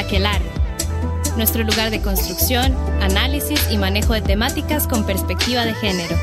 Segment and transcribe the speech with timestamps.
[0.00, 0.50] Aquelarre,
[1.36, 6.16] nuestro lugar de construcción, análisis y manejo de temáticas con perspectiva de género.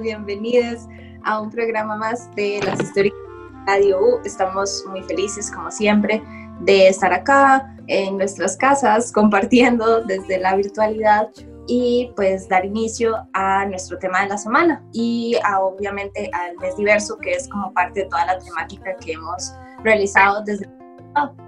[0.00, 0.88] Bienvenidas, bienvenidas
[1.24, 4.20] a un programa más de las historias de Radio U.
[4.24, 6.22] Estamos muy felices, como siempre,
[6.60, 11.28] de estar acá en nuestras casas compartiendo desde la virtualidad
[11.66, 17.16] y pues dar inicio a nuestro tema de la semana y obviamente al mes diverso
[17.18, 21.43] que es como parte de toda la temática que hemos realizado desde el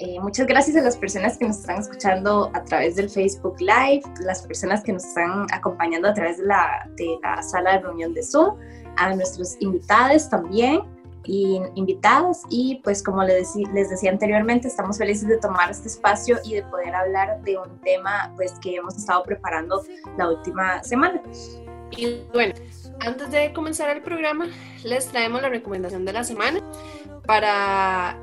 [0.00, 4.02] eh, muchas gracias a las personas que nos están escuchando a través del Facebook Live,
[4.24, 8.14] las personas que nos están acompañando a través de la, de la sala de reunión
[8.14, 8.56] de Zoom,
[8.96, 10.80] a nuestros invitados también
[11.24, 16.38] y invitadas y pues como les, les decía anteriormente estamos felices de tomar este espacio
[16.44, 19.82] y de poder hablar de un tema pues que hemos estado preparando
[20.16, 21.20] la última semana.
[21.90, 22.54] Y bueno,
[23.00, 24.46] antes de comenzar el programa
[24.82, 26.60] les traemos la recomendación de la semana
[27.26, 28.16] para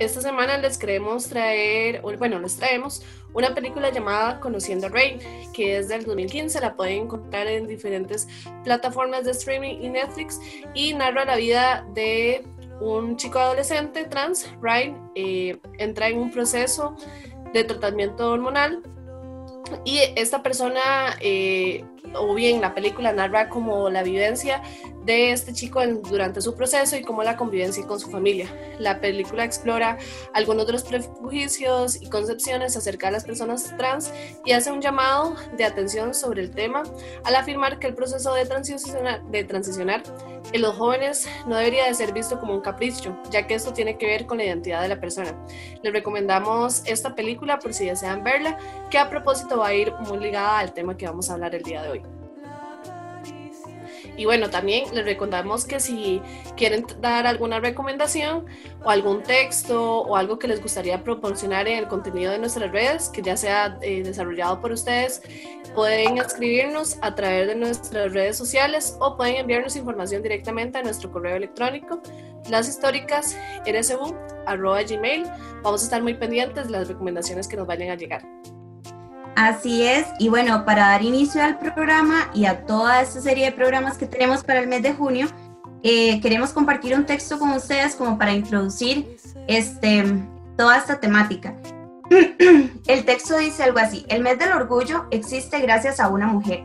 [0.00, 3.02] esta semana les queremos traer, bueno, les traemos
[3.34, 5.18] una película llamada Conociendo a Rain,
[5.52, 8.26] que es del 2015, la pueden encontrar en diferentes
[8.64, 10.40] plataformas de streaming y Netflix
[10.74, 12.44] y narra la vida de
[12.80, 16.96] un chico adolescente trans, Rain, eh, entra en un proceso
[17.52, 18.82] de tratamiento hormonal
[19.84, 21.84] y esta persona, eh,
[22.14, 24.62] o bien la película narra como la vivencia
[25.04, 28.48] de este chico durante su proceso y cómo la convivencia con su familia.
[28.78, 29.98] La película explora
[30.34, 34.12] algunos de los prejuicios y concepciones acerca de las personas trans
[34.44, 36.82] y hace un llamado de atención sobre el tema
[37.24, 40.02] al afirmar que el proceso de transicionar, de transicionar
[40.52, 43.96] en los jóvenes no debería de ser visto como un capricho, ya que esto tiene
[43.96, 45.34] que ver con la identidad de la persona.
[45.82, 48.58] Les recomendamos esta película por si desean verla,
[48.90, 51.62] que a propósito va a ir muy ligada al tema que vamos a hablar el
[51.62, 52.19] día de hoy.
[54.20, 56.20] Y bueno, también les recordamos que si
[56.54, 58.44] quieren dar alguna recomendación
[58.84, 63.08] o algún texto o algo que les gustaría proporcionar en el contenido de nuestras redes,
[63.08, 65.22] que ya sea eh, desarrollado por ustedes,
[65.74, 71.10] pueden escribirnos a través de nuestras redes sociales o pueden enviarnos información directamente a nuestro
[71.10, 72.02] correo electrónico,
[72.50, 72.78] las.
[75.62, 78.22] Vamos a estar muy pendientes de las recomendaciones que nos vayan a llegar.
[79.36, 83.52] Así es, y bueno, para dar inicio al programa y a toda esta serie de
[83.52, 85.28] programas que tenemos para el mes de junio,
[85.82, 90.04] eh, queremos compartir un texto con ustedes como para introducir este,
[90.56, 91.54] toda esta temática.
[92.86, 96.64] el texto dice algo así, el mes del orgullo existe gracias a una mujer,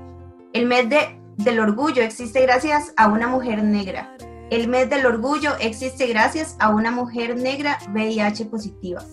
[0.54, 4.18] el mes de, del orgullo existe gracias a una mujer negra,
[4.52, 9.04] el mes del orgullo existe gracias a una mujer negra VIH positiva.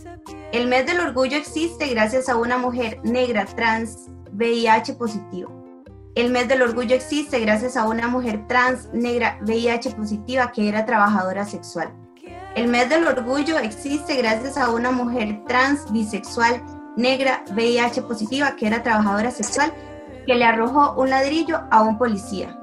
[0.52, 5.50] El mes del orgullo existe gracias a una mujer negra trans VIH positiva.
[6.14, 10.84] El mes del orgullo existe gracias a una mujer trans negra VIH positiva que era
[10.84, 11.94] trabajadora sexual.
[12.54, 16.62] El mes del orgullo existe gracias a una mujer trans bisexual
[16.98, 19.72] negra VIH positiva que era trabajadora sexual
[20.26, 22.62] que le arrojó un ladrillo a un policía.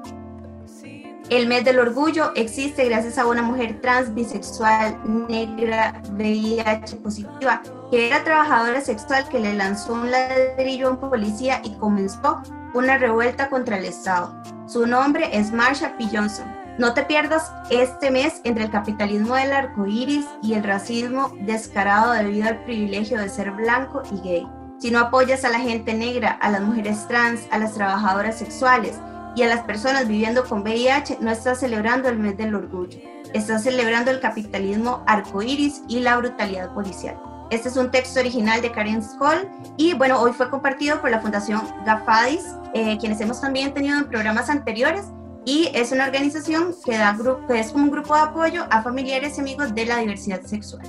[1.30, 4.98] El mes del orgullo existe gracias a una mujer trans, bisexual,
[5.28, 11.60] negra, VIH positiva, que era trabajadora sexual que le lanzó un ladrillo a un policía
[11.62, 12.42] y comenzó
[12.74, 14.42] una revuelta contra el Estado.
[14.66, 16.08] Su nombre es Marsha P.
[16.12, 16.52] Johnson.
[16.78, 22.10] No te pierdas este mes entre el capitalismo del arco iris y el racismo descarado
[22.10, 24.48] debido al privilegio de ser blanco y gay.
[24.80, 28.98] Si no apoyas a la gente negra, a las mujeres trans, a las trabajadoras sexuales,
[29.36, 32.98] y a las personas viviendo con VIH no está celebrando el mes del orgullo,
[33.32, 37.18] está celebrando el capitalismo arcoíris y la brutalidad policial.
[37.50, 41.20] Este es un texto original de Karen Skoll y bueno, hoy fue compartido por la
[41.20, 45.06] Fundación Gafadis, eh, quienes hemos también tenido en programas anteriores
[45.44, 47.16] y es una organización que, da
[47.54, 50.82] es un grupo de apoyo a familiares y amigos de la diversidad sexual.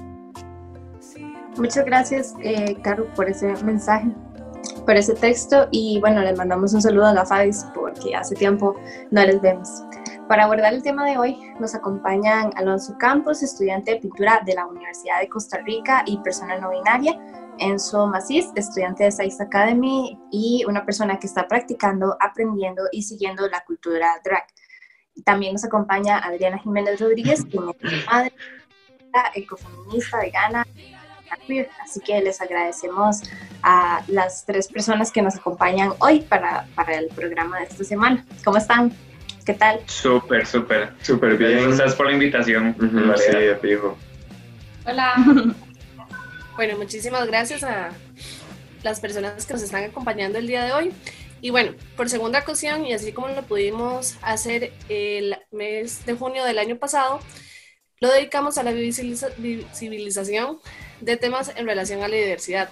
[1.58, 4.14] Muchas gracias, eh, Caro, por ese mensaje
[4.86, 8.75] por ese texto y bueno, les mandamos un saludo a la FADIS porque hace tiempo
[9.12, 9.69] no les vemos.
[10.28, 14.66] Para abordar el tema de hoy nos acompañan Alonso Campos, estudiante de pintura de la
[14.66, 17.19] Universidad de Costa Rica y persona no binaria,
[17.60, 23.48] Enzo Macís, estudiante de Science Academy y una persona que está practicando, aprendiendo y siguiendo
[23.50, 24.46] la cultura drag.
[25.25, 28.34] También nos acompaña Adriana Jiménez Rodríguez, quien es madre,
[29.36, 30.66] ecofeminista, vegana,
[31.38, 31.69] queer.
[31.83, 33.22] Así que les agradecemos
[33.63, 38.25] a las tres personas que nos acompañan hoy para, para el programa de esta semana.
[38.44, 38.94] ¿Cómo están?
[39.45, 39.80] ¿Qué tal?
[39.88, 40.94] Súper, súper.
[41.01, 41.68] Súper bien.
[41.68, 42.75] Gracias por la invitación.
[42.78, 43.98] Ujú, sí, fijo.
[44.86, 45.16] Hola.
[46.56, 47.89] bueno, muchísimas gracias a
[48.84, 50.94] las personas que nos están acompañando el día de hoy.
[51.42, 56.45] Y bueno, por segunda ocasión, y así como lo pudimos hacer el mes de junio
[56.45, 57.19] del año pasado,
[58.01, 60.59] lo dedicamos a la visibiliza- visibilización
[61.00, 62.69] de temas en relación a la diversidad.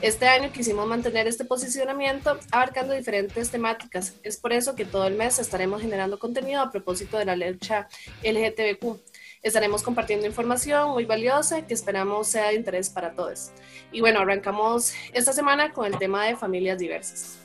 [0.00, 4.14] Este año quisimos mantener este posicionamiento abarcando diferentes temáticas.
[4.22, 7.88] Es por eso que todo el mes estaremos generando contenido a propósito de la lucha
[8.22, 8.98] LGTBQ.
[9.42, 13.50] Estaremos compartiendo información muy valiosa que esperamos sea de interés para todos.
[13.90, 17.38] Y bueno, arrancamos esta semana con el tema de familias diversas.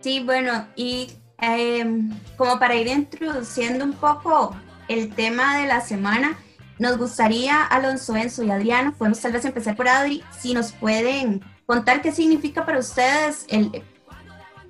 [0.00, 1.10] Sí, bueno, y
[1.40, 4.54] em, como para ir introduciendo un poco
[4.88, 6.36] el tema de la semana,
[6.78, 11.42] nos gustaría, Alonso, Enzo y Adriano, podemos tal vez empezar por Adri, si nos pueden
[11.66, 13.82] contar qué significa para ustedes el,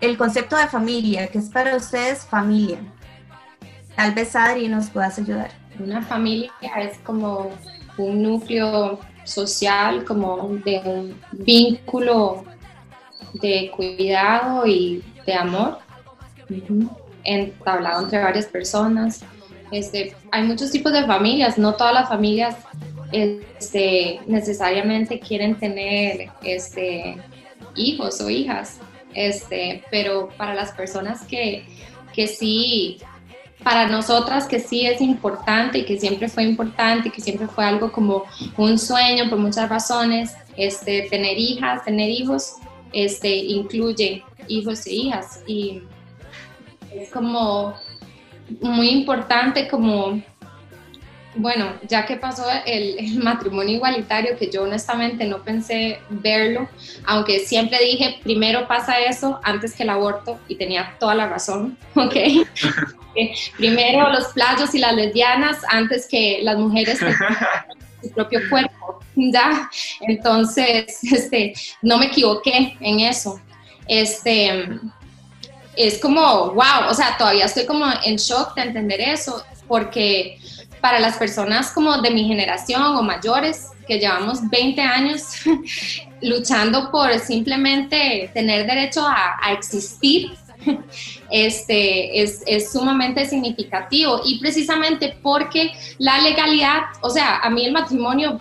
[0.01, 2.79] el concepto de familia, qué es para ustedes familia.
[3.97, 5.51] Tal vez Adri nos puedas ayudar.
[5.79, 7.51] Una familia es como
[7.97, 12.45] un núcleo social, como de un vínculo
[13.35, 15.79] de cuidado y de amor,
[17.25, 19.25] entablado entre varias personas.
[19.73, 22.57] Este, hay muchos tipos de familias, no todas las familias
[23.11, 27.17] este, necesariamente quieren tener este,
[27.75, 28.79] hijos o hijas,
[29.15, 31.65] este, pero para las personas que,
[32.27, 32.99] sí
[33.65, 37.65] para nosotras que sí es importante y que siempre fue importante y que siempre fue
[37.65, 38.25] algo como
[38.57, 42.57] un sueño por muchas razones, tener hijas, tener hijos,
[42.93, 45.83] incluye hijos e hijas y
[46.93, 47.75] es como
[48.61, 50.23] muy importante como,
[51.35, 56.69] bueno, ya que pasó el, el matrimonio igualitario, que yo honestamente no pensé verlo,
[57.07, 61.77] aunque siempre dije, primero pasa eso antes que el aborto y tenía toda la razón,
[61.95, 62.17] ¿ok?
[63.57, 66.99] primero los playos y las lesbianas antes que las mujeres
[68.03, 69.71] su propio cuerpo, ¿ya?
[70.01, 73.41] Entonces, este, no me equivoqué en eso.
[73.87, 74.69] Este,
[75.77, 80.39] es como, wow, o sea, todavía estoy como en shock de entender eso, porque
[80.81, 85.23] para las personas como de mi generación o mayores, que llevamos 20 años
[86.23, 90.33] luchando por simplemente tener derecho a, existir,
[91.31, 94.21] este, es, es, sumamente significativo.
[94.25, 98.41] Y precisamente porque la legalidad, o sea, a mí el matrimonio,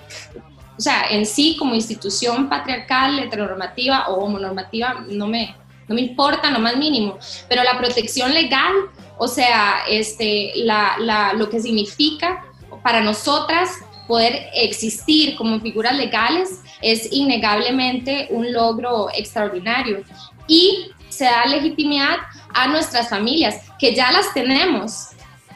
[0.77, 5.56] o sea, en sí como institución patriarcal, heteronormativa o homonormativa, no me,
[5.91, 7.17] no me importa lo más mínimo,
[7.49, 8.71] pero la protección legal,
[9.17, 12.45] o sea, este, la, la, lo que significa
[12.81, 13.71] para nosotras
[14.07, 20.03] poder existir como figuras legales es innegablemente un logro extraordinario.
[20.47, 22.19] Y se da legitimidad
[22.53, 25.09] a nuestras familias, que ya las tenemos,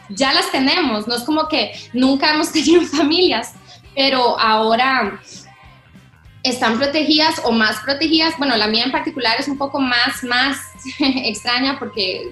[0.10, 3.54] ya las tenemos, no es como que nunca hemos tenido familias,
[3.96, 5.22] pero ahora
[6.46, 10.58] están protegidas o más protegidas, bueno, la mía en particular es un poco más, más
[11.00, 12.32] extraña porque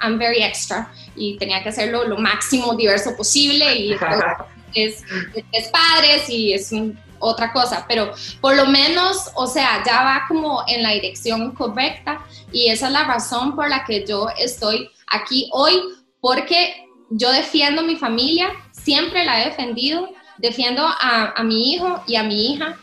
[0.00, 3.92] I'm very extra y tenía que hacerlo lo máximo diverso posible y
[4.74, 5.02] es,
[5.50, 10.24] es padres y es un, otra cosa, pero por lo menos, o sea, ya va
[10.28, 14.88] como en la dirección correcta y esa es la razón por la que yo estoy
[15.08, 15.80] aquí hoy,
[16.20, 22.14] porque yo defiendo mi familia, siempre la he defendido, defiendo a, a mi hijo y
[22.14, 22.78] a mi hija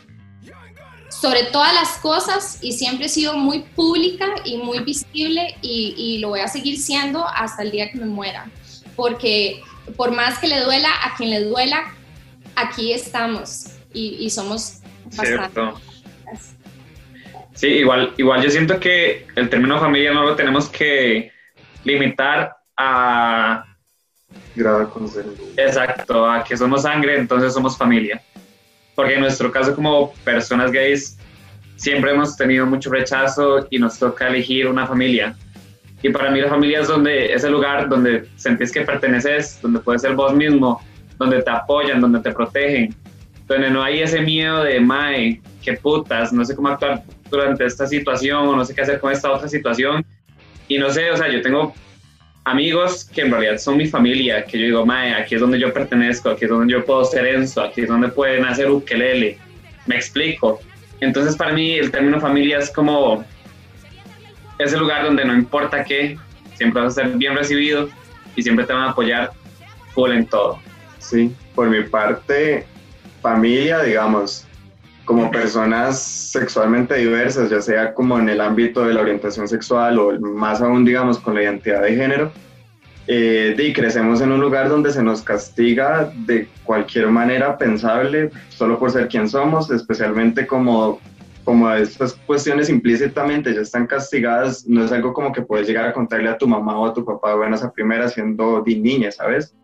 [1.26, 6.18] sobre todas las cosas y siempre he sido muy pública y muy visible y, y
[6.18, 8.48] lo voy a seguir siendo hasta el día que me muera,
[8.94, 9.60] porque
[9.96, 11.82] por más que le duela a quien le duela,
[12.54, 14.78] aquí estamos y, y somos
[15.16, 15.52] bastante.
[15.52, 15.80] Cierto.
[17.54, 21.32] Sí, igual, igual yo siento que el término familia no lo tenemos que
[21.82, 23.64] limitar a...
[24.54, 25.42] Grado de consenso.
[25.56, 28.22] Exacto, a que somos sangre, entonces somos familia.
[28.96, 31.16] Porque en nuestro caso como personas gays
[31.76, 35.36] siempre hemos tenido mucho rechazo y nos toca elegir una familia.
[36.02, 39.78] Y para mí la familia es donde es el lugar donde sentís que perteneces, donde
[39.78, 40.82] puedes ser vos mismo,
[41.18, 42.94] donde te apoyan, donde te protegen,
[43.46, 47.86] donde no hay ese miedo de, mae, qué putas, no sé cómo actuar durante esta
[47.86, 50.04] situación o no sé qué hacer con esta otra situación.
[50.68, 51.74] Y no sé, o sea, yo tengo
[52.46, 55.72] amigos que en realidad son mi familia, que yo digo, mae, aquí es donde yo
[55.72, 59.36] pertenezco, aquí es donde yo puedo ser Enzo, aquí es donde pueden hacer ukelele.
[59.86, 60.60] Me explico.
[61.00, 63.24] Entonces, para mí, el término familia es como
[64.60, 66.16] ese lugar donde no importa qué,
[66.54, 67.88] siempre vas a ser bien recibido
[68.36, 69.32] y siempre te van a apoyar
[69.92, 70.60] full en todo.
[71.00, 72.64] Sí, por mi parte,
[73.22, 74.46] familia, digamos,
[75.06, 80.20] como personas sexualmente diversas, ya sea como en el ámbito de la orientación sexual o
[80.20, 82.32] más aún, digamos, con la identidad de género,
[83.06, 88.80] eh, y crecemos en un lugar donde se nos castiga de cualquier manera pensable solo
[88.80, 90.98] por ser quien somos, especialmente como,
[91.44, 95.92] como estas cuestiones implícitamente ya están castigadas, no es algo como que puedes llegar a
[95.92, 99.12] contarle a tu mamá o a tu papá de buenas a primeras siendo di niña,
[99.12, 99.54] ¿sabes?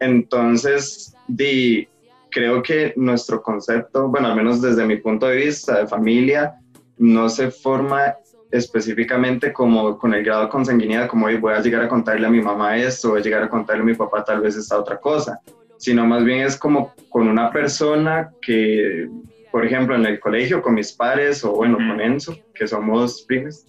[0.00, 1.88] Entonces, di,
[2.34, 6.56] creo que nuestro concepto, bueno, al menos desde mi punto de vista de familia,
[6.98, 8.16] no se forma
[8.50, 12.30] específicamente como con el grado de consanguinidad, como hoy voy a llegar a contarle a
[12.30, 14.98] mi mamá esto, voy a llegar a contarle a mi papá tal vez esta otra
[14.98, 15.38] cosa,
[15.76, 19.08] sino más bien es como con una persona que,
[19.52, 23.64] por ejemplo, en el colegio con mis padres o bueno, con Enzo, que somos primos,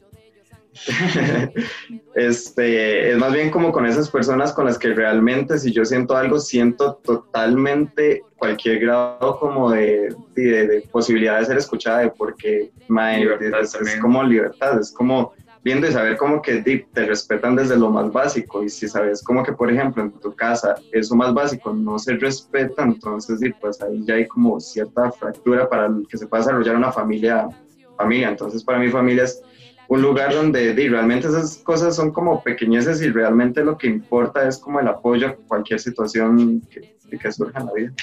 [2.15, 6.15] este, es más bien como con esas personas con las que realmente si yo siento
[6.15, 14.23] algo, siento totalmente cualquier grado como de, de, posibilidad de ser escuchada, porque es, como
[14.23, 15.33] libertad, es como
[15.65, 19.41] viendo y saber como que te respetan desde lo más básico y si sabes como
[19.41, 24.03] que por ejemplo en tu casa eso más básico no se respeta, entonces pues ahí
[24.05, 27.49] ya hay como cierta fractura para que se pueda desarrollar una familia,
[27.97, 28.29] familia.
[28.29, 29.41] Entonces para mi familia es
[29.87, 34.57] un lugar donde realmente esas cosas son como pequeñeces y realmente lo que importa es
[34.57, 36.95] como el apoyo a cualquier situación que,
[37.31, 37.93] surja en la vida.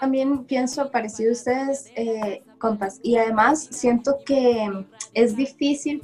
[0.00, 4.70] También pienso parecido a ustedes, eh, compas, y además siento que
[5.14, 6.02] es difícil,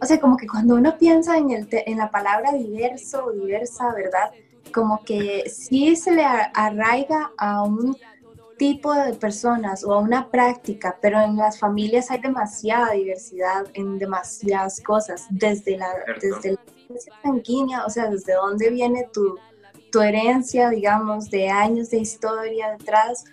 [0.00, 3.92] o sea, como que cuando uno piensa en, el en la palabra diverso o diversa,
[3.94, 4.30] ¿verdad?
[4.72, 7.96] Como que sí se le arraiga a un
[8.58, 13.98] tipo de personas o a una práctica, pero en las familias hay demasiada diversidad en
[13.98, 15.88] demasiadas cosas, desde la,
[16.20, 16.60] desde la
[17.22, 19.38] sanguínea, o sea, desde dónde viene tu,
[19.90, 23.24] tu herencia, digamos, de años de historia detrás,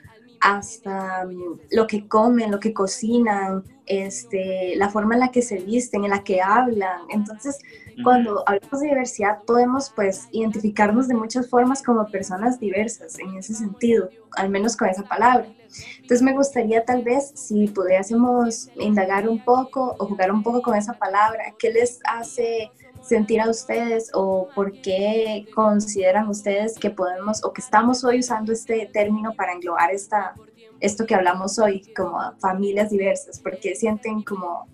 [0.45, 5.57] hasta mm, lo que comen, lo que cocinan, este, la forma en la que se
[5.57, 7.01] visten, en la que hablan.
[7.09, 7.57] Entonces,
[8.03, 13.55] cuando hablamos de diversidad, podemos pues identificarnos de muchas formas como personas diversas en ese
[13.55, 15.47] sentido, al menos con esa palabra.
[15.95, 20.75] Entonces, me gustaría tal vez si pudiésemos indagar un poco o jugar un poco con
[20.75, 22.69] esa palabra, ¿qué les hace
[23.05, 28.51] sentir a ustedes o por qué consideran ustedes que podemos o que estamos hoy usando
[28.51, 30.33] este término para englobar esta,
[30.79, 33.39] esto que hablamos hoy, como familias diversas?
[33.39, 34.67] ¿Por qué sienten como,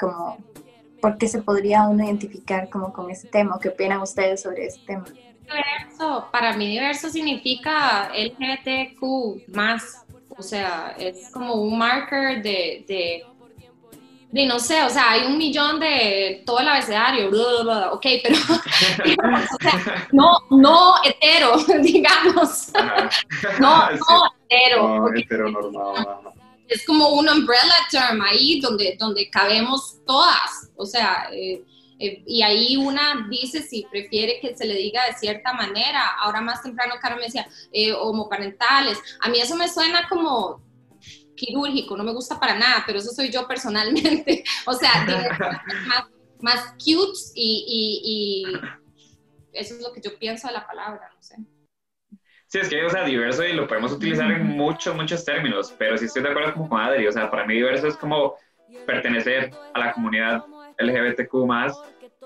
[0.00, 0.38] como,
[1.00, 3.58] por qué se podría uno identificar como con ese tema?
[3.60, 5.04] ¿Qué opinan ustedes sobre ese tema?
[5.42, 10.04] Diverso, para mí diverso significa LGBTQ más,
[10.36, 13.24] o sea, es como un marker de, de
[14.36, 19.62] de no sé, o sea, hay un millón de todo el abecedario, ok, pero, o
[19.62, 22.70] sea, no, no hetero, digamos.
[23.58, 25.00] no, no hetero.
[25.00, 26.34] No, heteronormado.
[26.68, 31.62] Es como un umbrella term ahí donde, donde cabemos todas, o sea, eh,
[31.98, 36.08] eh, y ahí una dice si prefiere que se le diga de cierta manera.
[36.20, 38.98] Ahora más temprano, Caro me decía, eh, homoparentales.
[39.20, 40.60] A mí eso me suena como
[41.36, 44.42] quirúrgico, no me gusta para nada, pero eso soy yo personalmente.
[44.66, 45.06] o sea,
[45.86, 46.04] más,
[46.40, 48.44] más cute y,
[49.52, 51.36] eso es lo que yo pienso de la palabra, no sé.
[52.46, 55.96] Sí, es que, o sea, diverso y lo podemos utilizar en muchos, muchos términos, pero
[55.96, 58.36] sí estoy de acuerdo con Adri, o sea, para mí diverso es como
[58.86, 60.44] pertenecer a la comunidad
[60.78, 61.80] LGBTQ más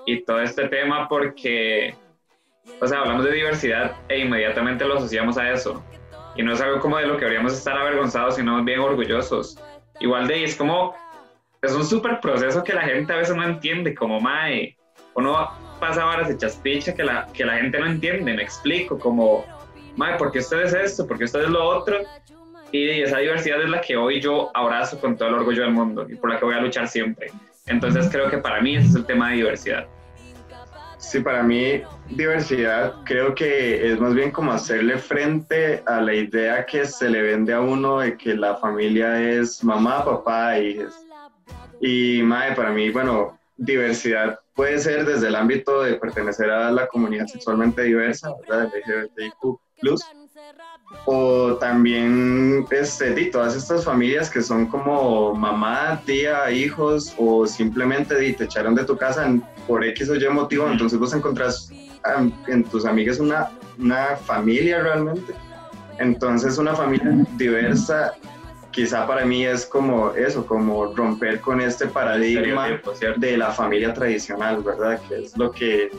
[0.07, 1.95] y todo este tema porque,
[2.81, 5.83] o sea, hablamos de diversidad e inmediatamente lo asociamos a eso
[6.37, 9.58] y no es algo como de lo que deberíamos estar avergonzados, sino bien orgullosos.
[10.00, 10.94] Igual de ahí es como,
[11.62, 14.76] es un súper proceso que la gente a veces no entiende, como, mae,
[15.14, 19.44] uno pasa hechas picha que la, que la gente no entiende, me explico, como,
[19.96, 21.06] mae, ¿por qué usted es esto?
[21.06, 21.96] ¿Por qué usted es lo otro?
[22.72, 26.06] Y esa diversidad es la que hoy yo abrazo con todo el orgullo del mundo
[26.08, 27.32] y por la que voy a luchar siempre.
[27.66, 29.87] Entonces creo que para mí ese es el tema de diversidad.
[31.00, 36.66] Sí, para mí diversidad creo que es más bien como hacerle frente a la idea
[36.66, 40.95] que se le vende a uno de que la familia es mamá, papá hijos.
[41.80, 46.87] Y madre, para mí, bueno, diversidad puede ser desde el ámbito de pertenecer a la
[46.87, 48.71] comunidad sexualmente diversa, ¿verdad?
[48.71, 49.59] LGBTIQ+,
[51.06, 58.44] o también este, todas estas familias que son como mamá, tía, hijos, o simplemente te
[58.44, 59.32] echaron de tu casa
[59.66, 61.70] por X o Y motivo, entonces vos encontrás
[62.47, 65.35] en tus amigas una, una familia realmente.
[65.99, 68.14] Entonces una familia diversa
[68.70, 72.80] quizá para mí es como eso, como romper con este paradigma
[73.16, 75.00] de la familia tradicional, ¿verdad?
[75.09, 75.90] Que es lo que,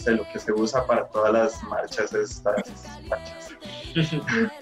[0.00, 2.64] sé, lo que se usa para todas las marchas, estas
[3.08, 3.48] marchas.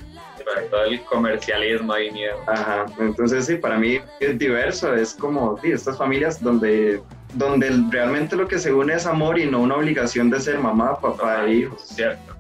[0.71, 2.37] todo el comercialismo y miedo.
[2.47, 7.03] Ajá, entonces sí, para mí es diverso, es como sí, estas familias donde,
[7.35, 10.99] donde realmente lo que se une es amor y no una obligación de ser mamá,
[11.01, 11.83] papá e hijos.
[11.83, 12.35] Cierto.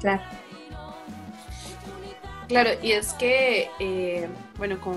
[0.00, 0.22] Claro.
[2.48, 4.26] Claro, y es que, eh,
[4.56, 4.96] bueno, con,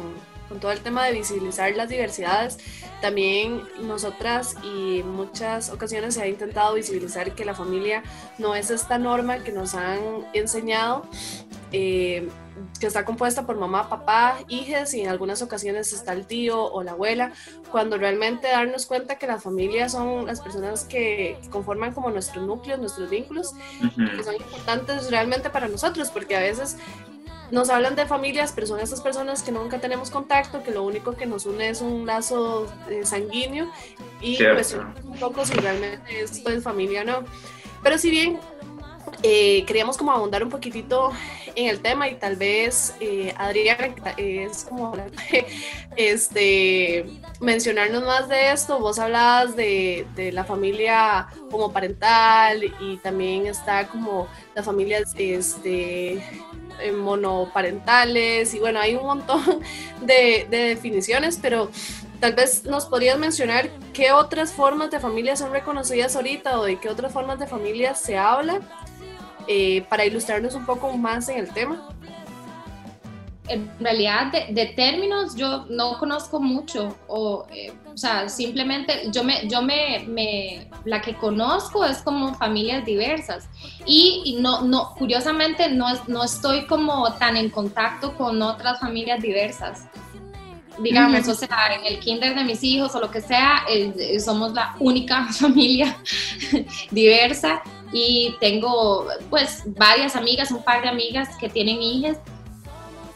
[0.51, 2.57] con todo el tema de visibilizar las diversidades,
[3.01, 8.03] también nosotras y en muchas ocasiones se ha intentado visibilizar que la familia
[8.37, 11.05] no es esta norma que nos han enseñado,
[11.71, 12.27] eh,
[12.81, 16.83] que está compuesta por mamá, papá, hijas y en algunas ocasiones está el tío o
[16.83, 17.31] la abuela,
[17.71, 22.77] cuando realmente darnos cuenta que la familia son las personas que conforman como nuestros núcleos,
[22.77, 26.75] nuestros vínculos, que son importantes realmente para nosotros, porque a veces
[27.51, 31.15] nos hablan de familias, pero son estas personas que nunca tenemos contacto, que lo único
[31.15, 33.69] que nos une es un lazo eh, sanguíneo
[34.21, 37.23] y cuestionamos un poco si realmente esto es familia o no.
[37.83, 38.39] Pero si bien
[39.23, 41.11] eh, queríamos como abundar un poquitito
[41.55, 44.93] en el tema y tal vez eh, Adriana es como
[45.95, 47.05] este
[47.39, 53.87] mencionarnos más de esto vos hablabas de, de la familia como parental y también está
[53.87, 56.23] como las familias este
[56.97, 59.41] monoparentales y bueno hay un montón
[60.01, 61.69] de, de definiciones pero
[62.19, 66.79] tal vez nos podrías mencionar qué otras formas de familia son reconocidas ahorita o de
[66.79, 68.61] qué otras formas de familia se habla
[69.47, 71.89] eh, para ilustrarnos un poco más en el tema.
[73.53, 79.23] En realidad de, de términos yo no conozco mucho o, eh, o sea, simplemente yo
[79.23, 83.47] me, yo me, me, la que conozco es como familias diversas
[83.85, 88.79] y, y no, no, curiosamente no, es- no estoy como tan en contacto con otras
[88.79, 89.85] familias diversas.
[90.79, 94.19] Digamos, o sea, en el kinder de mis hijos o lo que sea, eh, eh,
[94.19, 95.95] somos la única familia
[96.89, 97.61] diversa
[97.93, 102.17] y tengo pues varias amigas, un par de amigas que tienen hijas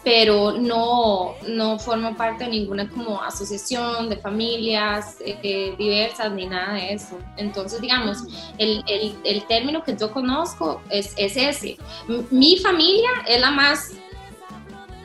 [0.05, 6.75] pero no, no formo parte de ninguna como asociación de familias eh, diversas ni nada
[6.75, 7.17] de eso.
[7.37, 8.19] Entonces, digamos,
[8.59, 8.83] el,
[9.23, 11.77] el, término que yo conozco es, es ese.
[12.29, 13.93] Mi familia es la más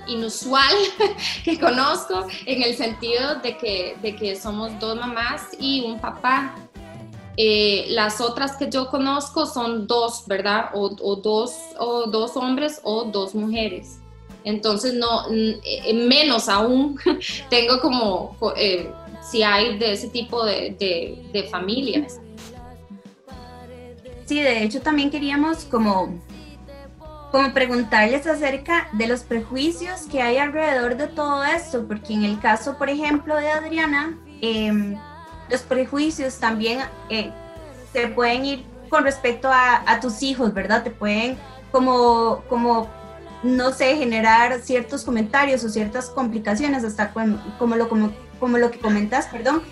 [0.07, 0.75] inusual
[1.45, 6.55] que conozco en el sentido de que, de que somos dos mamás y un papá.
[7.39, 10.73] Eh, las otras que yo conozco son dos, ¿verdad?
[10.75, 14.00] O dos, o dos hombres o dos mujeres.
[14.45, 16.99] Entonces, no, eh, menos aún
[17.51, 18.91] tengo como, eh,
[19.23, 22.21] si hay de ese tipo de, de- de familias.
[24.27, 26.21] Sí, de hecho también queríamos como,
[27.33, 32.39] como preguntarles acerca de los prejuicios que hay alrededor de todo esto, porque en el
[32.41, 34.97] caso, por ejemplo, de Adriana, em,
[35.51, 37.33] los prejuicios también eh,
[37.93, 40.85] se pueden ir con respecto a, a tus hijos, ¿verdad?
[40.85, 41.37] Te pueden
[41.73, 42.89] como, como,
[43.43, 47.13] no sé, generar ciertos comentarios o ciertas complicaciones, hasta
[47.59, 49.63] como, lo, como, como lo que comentas, perdón,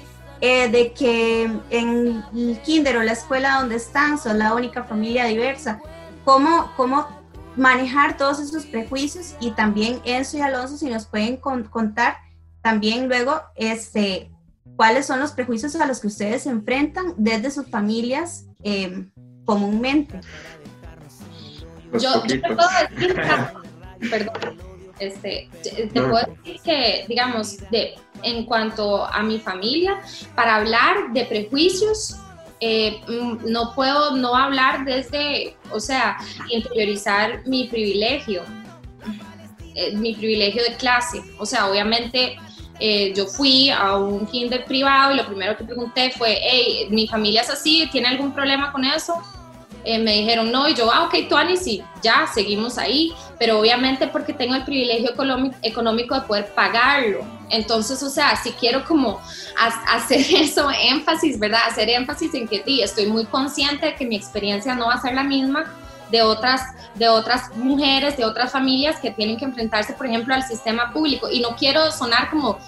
[0.40, 5.24] eh, de que en el kinder o la escuela donde están son la única familia
[5.24, 5.81] diversa.
[6.24, 7.07] ¿Cómo, cómo
[7.57, 9.35] manejar todos esos prejuicios?
[9.40, 12.16] Y también Enzo y Alonso, si nos pueden con- contar
[12.62, 14.31] también luego este,
[14.76, 19.09] cuáles son los prejuicios a los que ustedes se enfrentan desde sus familias eh,
[19.44, 20.20] comúnmente.
[21.92, 23.14] Los yo, yo te puedo decir,
[24.11, 24.59] perdón,
[24.98, 26.11] este, te No.
[26.11, 30.01] puedo decir que, digamos, de, en cuanto a mi familia,
[30.35, 32.16] para hablar de prejuicios,
[32.61, 36.18] eh, mm, no puedo no hablar desde, o sea,
[36.51, 38.42] interiorizar mi privilegio,
[39.77, 41.22] eh, mi privilegio de clase.
[41.38, 42.37] O sea, obviamente
[42.81, 47.07] eh, yo fui a un kinder privado y lo primero que pregunté fue, hey, mi
[47.07, 49.14] familia es así, ¿tiene algún problema con eso?
[49.84, 54.06] Eh, me dijeron no, y yo, ah, ok, Tuani, sí, ya, seguimos ahí, pero obviamente
[54.08, 55.10] porque tengo el privilegio
[55.62, 57.20] económico, de poder pagarlo.
[57.48, 59.20] Entonces, o sea, si quiero como
[59.58, 61.60] ha- hacer eso, énfasis, ¿verdad?
[61.68, 65.14] Hacer énfasis en que estoy muy consciente de que mi experiencia no va a ser
[65.14, 65.74] la misma
[66.10, 66.62] de otras,
[66.94, 71.28] de otras mujeres, de otras familias que tienen que enfrentarse, por ejemplo, al sistema público.
[71.30, 72.58] Y no quiero sonar como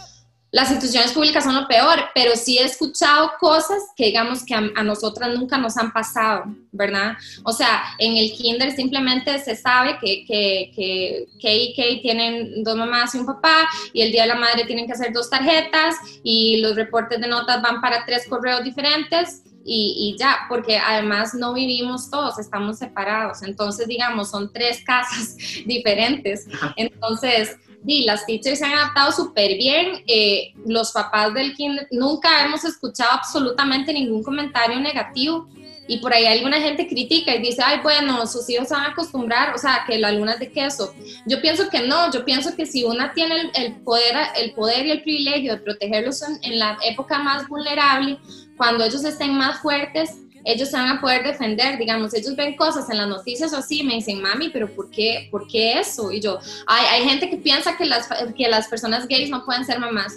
[0.52, 4.62] las instituciones públicas son lo peor, pero sí he escuchado cosas que digamos que a,
[4.74, 7.16] a nosotras nunca nos han pasado, ¿verdad?
[7.44, 12.64] O sea, en el kinder simplemente se sabe que, que, que Kay y Kay tienen
[12.64, 15.30] dos mamás y un papá y el día de la madre tienen que hacer dos
[15.30, 20.78] tarjetas y los reportes de notas van para tres correos diferentes y, y, ya, porque
[20.78, 25.36] además no vivimos todos, estamos separados, entonces digamos, son tres casas
[25.66, 30.02] diferentes, entonces y las teachers se han adaptado súper bien.
[30.06, 35.48] Eh, los papás del kinder nunca hemos escuchado absolutamente ningún comentario negativo
[35.88, 38.88] y por ahí alguna gente critica y dice, ay, bueno, sus hijos se van a
[38.90, 40.94] acostumbrar, o sea, que la luna es de queso.
[41.26, 44.92] Yo pienso que no, yo pienso que si una tiene el, poder, el poder y
[44.92, 48.18] el privilegio de protegerlos en, en la época más vulnerable,
[48.56, 52.88] cuando ellos estén más fuertes, ellos se van a poder defender, digamos, ellos ven cosas
[52.90, 56.10] en las noticias o así, me dicen, mami, pero ¿por qué, ¿por qué eso?
[56.12, 59.64] Y yo, hay, hay gente que piensa que las, que las personas gays no pueden
[59.64, 60.14] ser mamás.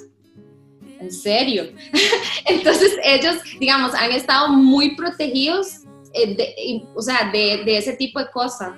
[1.00, 1.66] En serio.
[2.46, 5.82] Entonces ellos, digamos, han estado muy protegidos,
[6.14, 8.74] eh, o sea, de, de, ese tipo de cosas.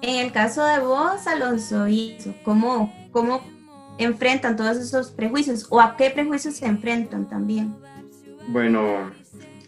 [0.00, 1.84] En el caso de vos, Alonso,
[2.44, 3.42] ¿cómo, cómo
[3.98, 7.74] enfrentan todos esos prejuicios o a qué prejuicios se enfrentan también?
[8.48, 9.10] Bueno,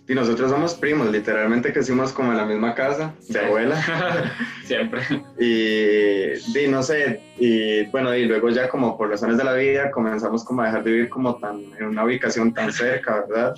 [0.08, 3.76] y nosotros somos primos, literalmente crecimos como en la misma casa de abuela.
[4.64, 5.02] Siempre.
[5.38, 9.90] Y, y, no sé, y bueno, y luego ya como por razones de la vida
[9.90, 13.54] comenzamos como a dejar de vivir como tan, en una ubicación tan cerca, ¿verdad?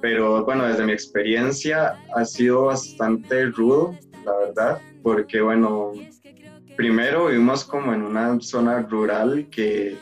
[0.00, 5.94] Pero bueno, desde mi experiencia ha sido bastante rudo, la verdad, porque bueno,
[6.76, 9.98] primero vivimos como en una zona rural que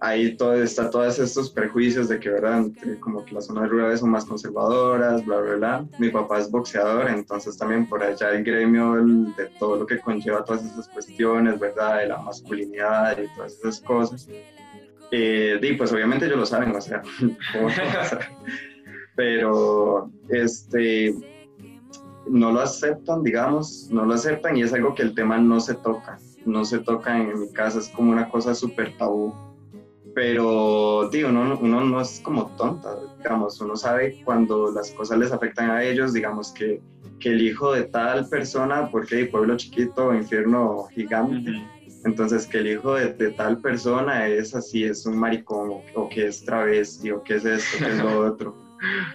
[0.00, 2.66] ahí todo, está todos estos prejuicios de que, ¿verdad?
[3.00, 5.86] Como que las zonas rurales son más conservadoras, bla, bla, bla.
[5.98, 8.94] Mi papá es boxeador, entonces también por allá el gremio
[9.36, 11.98] de todo lo que conlleva todas esas cuestiones, ¿verdad?
[11.98, 14.28] De la masculinidad y todas esas cosas.
[15.10, 17.02] Eh, y pues obviamente ellos lo saben, o sea,
[19.16, 21.14] pero este
[22.28, 25.74] no lo aceptan, digamos, no lo aceptan y es algo que el tema no se
[25.74, 29.32] toca, no se toca en mi casa, es como una cosa súper tabú
[30.14, 35.32] pero digo, uno, uno no es como tonta, digamos, uno sabe cuando las cosas les
[35.32, 36.80] afectan a ellos, digamos que,
[37.20, 41.62] que el hijo de tal persona, porque hay pueblo chiquito, infierno gigante,
[42.04, 46.44] entonces que el hijo de, tal persona es así, es un maricón, o, que es
[46.44, 48.56] travesti, o que es esto, que es lo otro.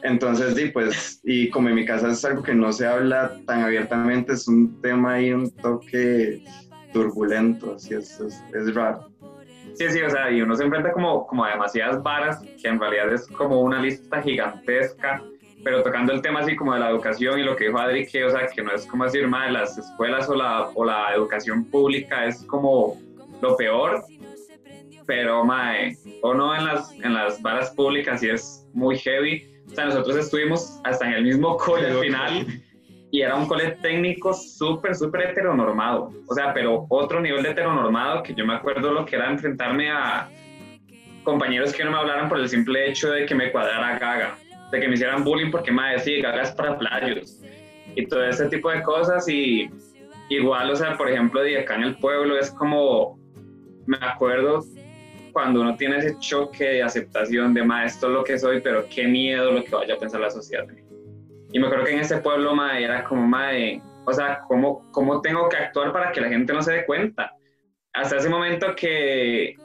[0.04, 3.62] Entonces, sí, pues, y como en mi casa es algo que no se habla tan
[3.62, 6.44] abiertamente, es un tema ahí, un toque
[6.92, 9.10] turbulento, así es, es raro.
[9.76, 12.80] Sí, sí, o sea, y uno se enfrenta como, como a demasiadas varas, que en
[12.80, 15.24] realidad es como una lista gigantesca,
[15.64, 18.26] pero tocando el tema así como de la educación y lo que dijo Adri, que,
[18.26, 21.66] o sea, que no es como decir, de las escuelas o la, o la educación
[21.66, 23.00] pública es como
[23.42, 24.04] lo peor,
[25.06, 29.50] pero, mae, o no en las, en las varas públicas y es muy heavy.
[29.68, 32.46] O sea, nosotros estuvimos hasta en el mismo cole al final
[33.14, 36.12] y era un cole técnico súper, súper heteronormado.
[36.28, 39.92] O sea, pero otro nivel de heteronormado que yo me acuerdo lo que era enfrentarme
[39.92, 40.28] a
[41.24, 44.36] compañeros que no me hablaran por el simple hecho de que me cuadrara Gaga,
[44.72, 47.40] de que me hicieran bullying porque me decía Gaga es para playos
[47.96, 49.30] y todo ese tipo de cosas.
[49.30, 49.70] Y
[50.30, 53.20] igual, o sea, por ejemplo, de acá en el pueblo es como,
[53.86, 54.64] me acuerdo
[55.34, 59.52] cuando uno tiene ese choque de aceptación de, maestro lo que soy, pero qué miedo
[59.52, 60.66] lo que vaya a pensar la sociedad.
[61.54, 65.22] Y me acuerdo que en ese pueblo, mae, era como, mae, o sea, ¿cómo, ¿cómo
[65.22, 67.32] tengo que actuar para que la gente no se dé cuenta?
[67.94, 69.56] Hasta ese momento que,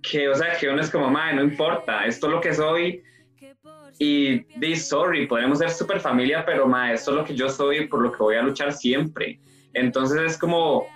[0.00, 3.02] que o sea, que uno es como, mae, no importa, esto es lo que soy.
[3.98, 7.88] Y di, sorry, podemos ser súper familia, pero mae, esto es lo que yo soy,
[7.88, 9.40] por lo que voy a luchar siempre.
[9.74, 10.86] Entonces es como,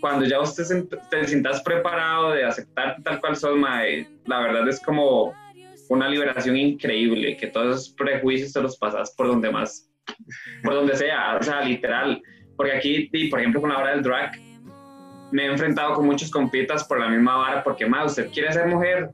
[0.00, 4.80] cuando ya usted te sientas preparado de aceptar tal cual sos, mae, la verdad es
[4.80, 5.34] como
[5.92, 9.90] una liberación increíble, que todos esos prejuicios te los pasas por donde más,
[10.64, 12.20] por donde sea, o sea, literal.
[12.56, 14.32] Porque aquí, por ejemplo, con la hora del drag,
[15.32, 18.66] me he enfrentado con muchos compitas por la misma vara, porque más, usted quiere ser
[18.68, 19.10] mujer,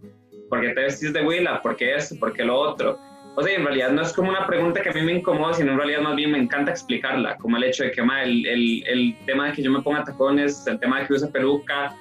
[0.48, 1.60] ¿por qué te vestís de Willa?
[1.62, 2.16] ¿Por qué esto?
[2.18, 2.98] ¿Por qué lo otro?
[3.36, 5.72] O sea, en realidad no es como una pregunta que a mí me incomoda, sino
[5.72, 8.84] en realidad más bien me encanta explicarla, como el hecho de que ma, el, el,
[8.86, 11.94] el tema de que yo me ponga tacones, el tema de que use peluca,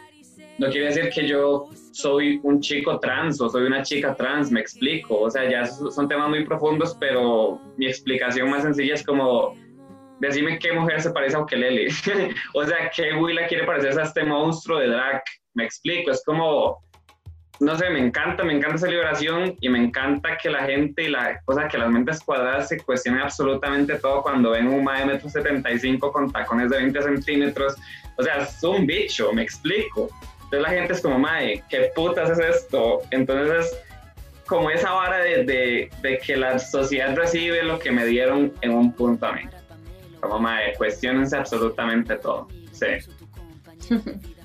[0.58, 4.60] no quiere decir que yo soy un chico trans o soy una chica trans, me
[4.60, 5.20] explico.
[5.20, 9.56] O sea, ya son temas muy profundos, pero mi explicación más sencilla es como,
[10.20, 11.88] decime qué mujer se parece a Ukelele.
[12.54, 15.22] o sea, qué Willa quiere parecerse a este monstruo de drag.
[15.54, 16.84] Me explico, es como,
[17.60, 21.10] no sé, me encanta, me encanta esa liberación y me encanta que la gente y
[21.10, 25.14] la cosa, que las mentes cuadradas se cuestionen absolutamente todo cuando ven un mae de
[25.14, 27.76] metro 75 con tacones de 20 centímetros.
[28.18, 30.10] O sea, es un bicho, me explico.
[30.48, 33.02] Entonces la gente es como, mae, ¿qué putas es esto?
[33.12, 38.54] Entonces es como esa vara de, de, que la sociedad recibe lo que me dieron
[38.62, 39.42] en un punto a mí.
[40.22, 42.48] Como, mae, cuestionense absolutamente todo.
[42.72, 43.94] Sí.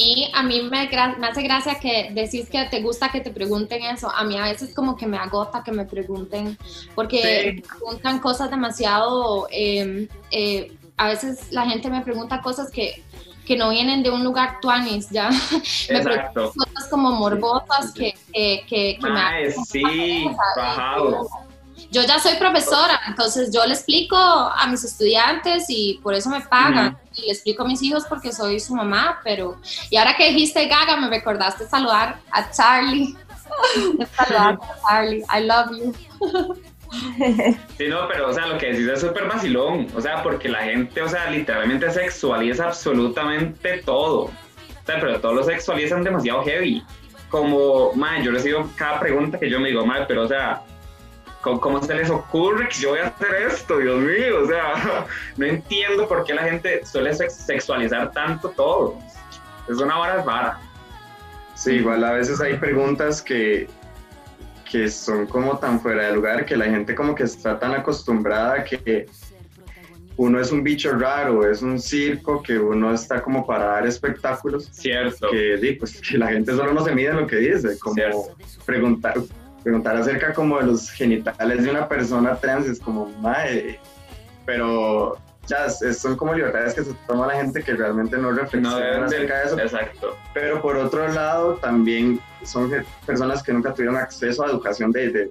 [0.00, 3.82] Y a mí me, me, hace gracia que decís que te gusta que te pregunten
[3.82, 4.08] eso.
[4.08, 6.56] A mí a veces como que me agota que me pregunten,
[6.94, 9.48] porque me preguntan cosas demasiado...
[9.50, 13.02] Eh, eh, a veces la gente me pregunta cosas que
[13.48, 15.30] que no vienen de un lugar tuanis, ya.
[15.90, 21.26] me preguntan cosas como morbosas que, que, que, me Mae, sí, bajado.
[21.90, 26.42] Yo ya soy profesora, entonces yo le explico a mis estudiantes y por eso me
[26.42, 26.98] pagan.
[27.16, 29.56] Y le explico a mis hijos porque soy su mamá, pero...
[29.88, 33.16] Y ahora que dijiste Gaga, me recordaste saludar a Charlie.
[34.16, 35.24] saludar a Charlie.
[35.34, 35.94] I love you.
[37.76, 40.60] Sí, no, pero, o sea, lo que decís es súper vacilón, o sea, porque la
[40.60, 44.32] gente, o sea, literalmente sexualiza absolutamente todo, o
[44.86, 46.82] sea, pero todos lo sexualizan demasiado heavy,
[47.28, 50.62] como, man, yo recibo cada pregunta que yo me digo, man, pero, o sea,
[51.42, 54.42] ¿cómo, se les ocurre que yo voy a hacer esto, Dios mío?
[54.42, 58.98] O sea, no entiendo por qué la gente suele sexualizar tanto todo,
[59.68, 60.60] es una vara vara.
[61.54, 63.68] Sí, igual a veces hay preguntas que,
[64.70, 68.64] que son como tan fuera de lugar que la gente como que está tan acostumbrada
[68.64, 69.06] que
[70.18, 74.68] uno es un bicho raro, es un circo, que uno está como para dar espectáculos.
[74.72, 75.30] Cierto.
[75.30, 78.34] Que, pues, que la gente solo no se mide lo que dice, como
[78.66, 79.14] preguntar,
[79.62, 83.78] preguntar acerca como de los genitales de una persona trans es como, madre,
[84.44, 85.16] pero
[85.48, 89.44] ya son como libertades que se toma la gente que realmente no reflexiona acerca de
[89.46, 89.58] eso.
[89.58, 90.16] Exacto.
[90.34, 92.70] Pero por otro lado, también son
[93.06, 95.30] personas que nunca tuvieron acceso a educación de,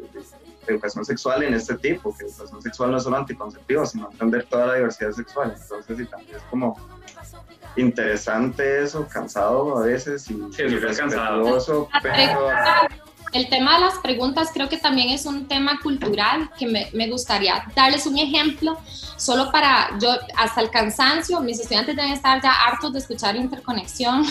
[0.67, 4.67] educación sexual en este tipo, que educación sexual no es solo anticonceptivo, sino entender toda
[4.67, 5.55] la diversidad sexual.
[5.61, 6.75] Entonces, y también es como
[7.77, 12.49] interesante eso, cansado a veces y, sí, y respetuoso, pero
[13.33, 17.09] el tema de las preguntas creo que también es un tema cultural que me, me,
[17.09, 18.77] gustaría darles un ejemplo,
[19.17, 24.25] solo para yo, hasta el cansancio, mis estudiantes deben estar ya hartos de escuchar interconexión,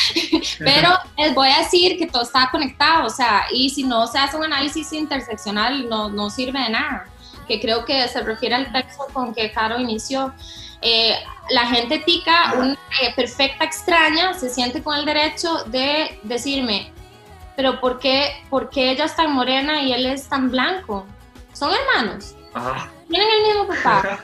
[0.58, 4.18] pero les voy a decir que todo está conectado, o sea, y si no se
[4.18, 7.06] hace un análisis interseccional no, no sirve de nada,
[7.46, 10.32] que creo que se refiere al texto con que Caro inició.
[10.80, 11.14] Eh,
[11.50, 16.92] la gente tica, una eh, perfecta extraña, se siente con el derecho de decirme,
[17.56, 21.06] pero ¿por qué, ¿por qué ella es tan morena y él es tan blanco?
[21.52, 22.34] Son hermanos.
[23.08, 24.18] Tienen el mismo papá.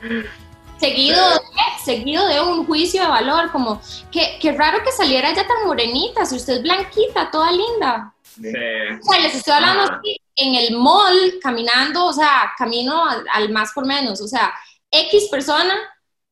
[0.78, 1.40] seguido, de,
[1.84, 3.80] seguido de un juicio de valor, como,
[4.10, 8.14] qué, qué raro que saliera ella tan morenita, si usted es blanquita, toda linda.
[8.22, 8.52] Sí.
[9.00, 13.50] O sea, les estoy hablando así, en el mall, caminando, o sea, camino al, al,
[13.50, 14.54] más por menos, o sea,
[14.90, 15.74] X persona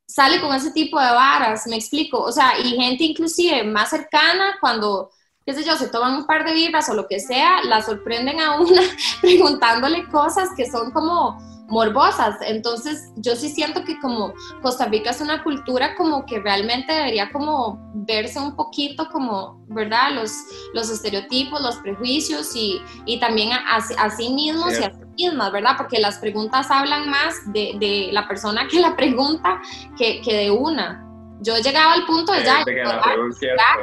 [0.07, 4.57] sale con ese tipo de varas, me explico, o sea, y gente inclusive más cercana
[4.61, 5.11] cuando
[5.47, 8.41] qué sé yo, se toman un par de vibras o lo que sea, la sorprenden
[8.41, 8.83] a una
[9.23, 12.37] preguntándole cosas que son como morbosas.
[12.43, 17.31] Entonces, yo sí siento que como Costa Rica es una cultura como que realmente debería
[17.31, 20.15] como verse un poquito como, ¿verdad?
[20.15, 20.33] Los,
[20.75, 25.53] los estereotipos, los prejuicios y, y también a, a, sí mismos y a sí mismas,
[25.53, 25.77] ¿verdad?
[25.77, 29.61] Porque las preguntas hablan más de, de la persona que la pregunta
[29.97, 31.06] que, que de una
[31.41, 32.65] yo llegaba al punto de ya,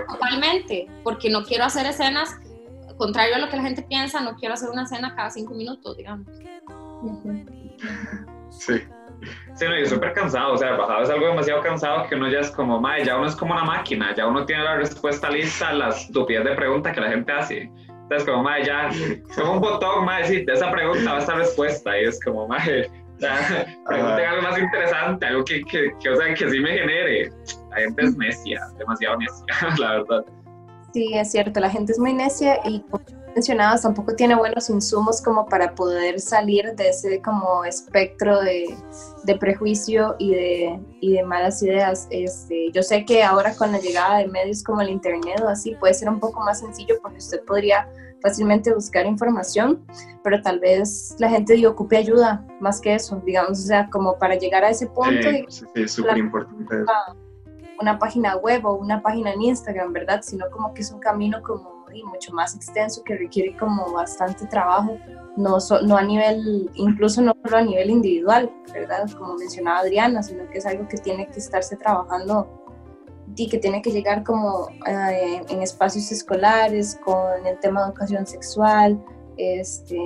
[0.08, 2.40] totalmente, porque no quiero hacer escenas,
[2.98, 5.98] contrario a lo que la gente piensa, no quiero hacer una escena cada cinco minutos,
[5.98, 6.28] digamos.
[8.50, 8.82] Sí.
[9.56, 12.40] Sí, no, yo súper cansado, o sea, bajado es algo demasiado cansado que uno ya
[12.40, 15.70] es como, madre, ya uno es como una máquina, ya uno tiene la respuesta lista
[15.70, 17.72] a las estupidez de pregunta que la gente hace.
[17.88, 18.90] Entonces, como, madre, ya,
[19.36, 22.90] como un botón, madre, sí, de esa pregunta va esta respuesta, y es como, madre,
[23.88, 27.32] pregunten algo más interesante, algo que, que, que, o sea, que sí me genere.
[27.70, 30.26] La gente es necia, demasiado necia, la verdad.
[30.94, 35.22] Sí, es cierto, la gente es muy necia y como mencionabas, tampoco tiene buenos insumos
[35.22, 38.76] como para poder salir de ese como espectro de,
[39.24, 42.08] de prejuicio y de, y de malas ideas.
[42.12, 45.76] Este, yo sé que ahora con la llegada de medios como el internet o así
[45.76, 47.88] puede ser un poco más sencillo porque usted podría
[48.24, 49.86] fácilmente buscar información,
[50.24, 54.18] pero tal vez la gente digo, ocupe ayuda más que eso, digamos, o sea, como
[54.18, 55.30] para llegar a ese punto.
[55.30, 56.76] Sí, sí, es súper importante.
[56.82, 57.16] Una,
[57.80, 60.22] una página web o una página en Instagram, ¿verdad?
[60.24, 64.46] Sino como que es un camino como y mucho más extenso que requiere como bastante
[64.48, 64.98] trabajo,
[65.38, 69.10] no, no a nivel, incluso no solo a nivel individual, ¿verdad?
[69.18, 72.63] Como mencionaba Adriana, sino que es algo que tiene que estarse trabajando
[73.36, 78.26] y que tiene que llegar como eh, en espacios escolares, con el tema de educación
[78.26, 79.04] sexual,
[79.38, 79.98] este,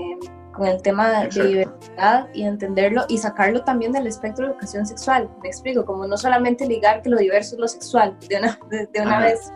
[0.54, 5.30] con el tema de diversidad y entenderlo y sacarlo también del espectro de educación sexual.
[5.44, 9.02] Me explico, como no solamente ligar que lo diverso es lo sexual, de una, de,
[9.02, 9.52] una vez.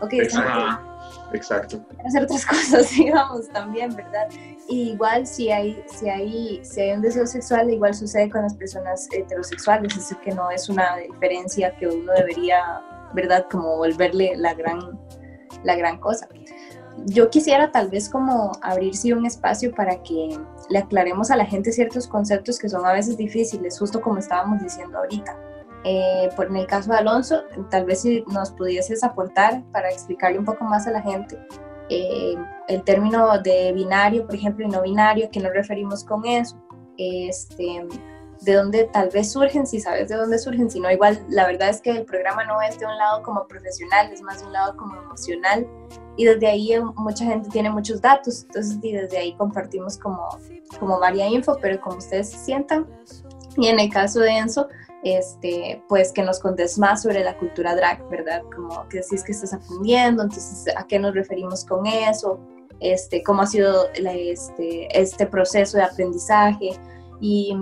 [0.00, 0.14] Ok,
[1.32, 1.80] Exacto.
[2.04, 4.28] Hacer otras cosas, digamos, también, ¿verdad?
[4.68, 8.54] Y igual si hay, si hay, si hay un deseo sexual, igual sucede con las
[8.54, 12.82] personas heterosexuales, es que no es una diferencia que uno debería,
[13.14, 13.46] ¿verdad?
[13.50, 14.98] Como volverle la gran,
[15.62, 16.28] la gran cosa.
[17.04, 20.36] Yo quisiera tal vez como abrirse un espacio para que
[20.68, 24.60] le aclaremos a la gente ciertos conceptos que son a veces difíciles, justo como estábamos
[24.62, 25.38] diciendo ahorita.
[25.84, 30.40] Eh, por, en el caso de Alonso, tal vez si nos pudieses aportar para explicarle
[30.40, 31.38] un poco más a la gente
[31.88, 32.34] eh,
[32.68, 36.56] el término de binario, por ejemplo, y no binario, ¿qué nos referimos con eso?
[36.98, 37.86] Este,
[38.40, 41.70] de dónde tal vez surgen, si sabes de dónde surgen, si no, igual la verdad
[41.70, 44.52] es que el programa no es de un lado como profesional, es más de un
[44.52, 45.66] lado como emocional
[46.16, 50.38] y desde ahí eh, mucha gente tiene muchos datos, entonces y desde ahí compartimos como,
[50.78, 52.86] como varia info, pero como ustedes se sientan.
[53.56, 54.68] Y en el caso de Enzo,
[55.14, 58.42] este, pues que nos contes más sobre la cultura drag, ¿verdad?
[58.54, 62.40] Como que decís que estás aprendiendo, entonces a qué nos referimos con eso,
[62.80, 66.70] este, cómo ha sido este, este proceso de aprendizaje
[67.20, 67.56] y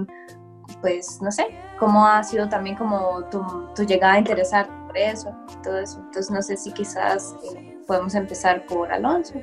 [0.80, 1.46] pues no sé,
[1.78, 3.42] cómo ha sido también como tu,
[3.74, 5.98] tu llegada a interesar por eso, todo eso.
[5.98, 9.34] Entonces no sé si quizás eh, podemos empezar por Alonso.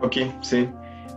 [0.00, 0.68] Ok, sí.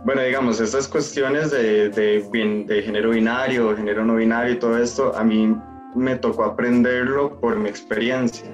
[0.04, 5.16] Bueno, digamos, estas cuestiones de, de, de género binario, género no binario y todo esto,
[5.16, 5.56] a mí
[5.94, 8.50] me tocó aprenderlo por mi experiencia.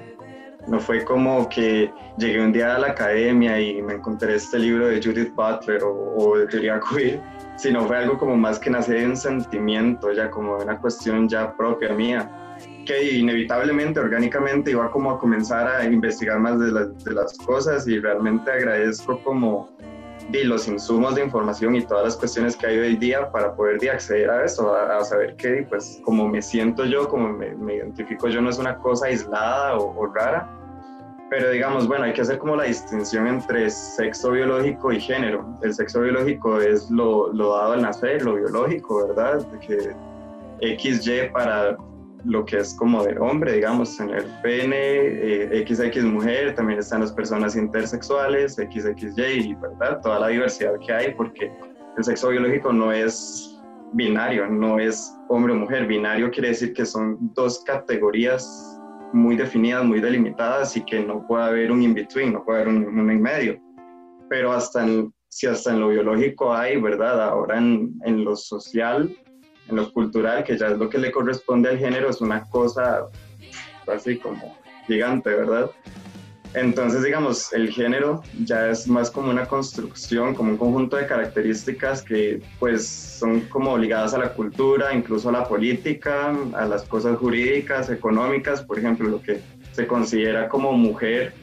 [0.67, 4.87] No fue como que llegué un día a la academia y me encontré este libro
[4.87, 7.21] de Judith Butler o, o de teoría queer,
[7.55, 11.55] sino fue algo como más que nacer de un sentimiento, ya como una cuestión ya
[11.55, 12.31] propia mía,
[12.85, 17.99] que inevitablemente, orgánicamente iba como a comenzar a investigar más de, de las cosas y
[17.99, 19.69] realmente agradezco como
[20.29, 23.79] de los insumos de información y todas las cuestiones que hay hoy día para poder
[23.79, 27.75] de acceder a eso, a, saber que pues como me siento yo, como me, me
[27.75, 30.49] identifico yo, no es una cosa aislada o, o, rara,
[31.29, 35.45] pero digamos, bueno, hay que hacer como la distinción entre sexo biológico y género.
[35.63, 39.45] El sexo biológico es lo, lo dado al nacer, lo biológico, ¿verdad?
[39.59, 39.95] Que
[40.77, 41.77] XY para
[42.25, 47.01] lo que es como de hombre, digamos, en el pene, eh, XX mujer, también están
[47.01, 50.01] las personas intersexuales, XXY, ¿verdad?
[50.01, 51.51] Toda la diversidad que hay, porque
[51.97, 53.59] el sexo biológico no es
[53.93, 55.87] binario, no es hombre o mujer.
[55.87, 58.79] Binario quiere decir que son dos categorías
[59.13, 62.99] muy definidas, muy delimitadas y que no puede haber un in-between, no puede haber un,
[62.99, 63.61] un en medio.
[64.29, 67.21] Pero hasta en, si hasta en lo biológico hay, ¿verdad?
[67.21, 69.15] Ahora en, en lo social
[69.67, 73.05] en lo cultural, que ya es lo que le corresponde al género, es una cosa
[73.87, 75.71] así como gigante, ¿verdad?
[76.55, 82.01] Entonces, digamos, el género ya es más como una construcción, como un conjunto de características
[82.01, 87.17] que pues son como ligadas a la cultura, incluso a la política, a las cosas
[87.17, 89.41] jurídicas, económicas, por ejemplo, lo que
[89.73, 91.33] se considera como mujer,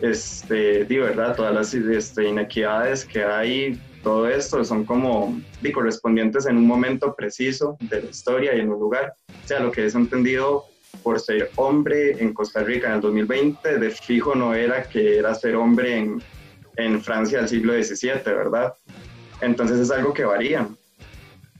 [0.00, 5.40] este, de verdad, todas las este, inequidades que hay todo esto son como
[5.72, 9.14] correspondientes en un momento preciso de la historia y en un lugar.
[9.44, 10.66] O sea, lo que es entendido
[11.02, 15.34] por ser hombre en Costa Rica en el 2020, de fijo no era que era
[15.34, 16.22] ser hombre en,
[16.76, 18.74] en Francia del siglo XVII, ¿verdad?
[19.40, 20.68] Entonces es algo que varía.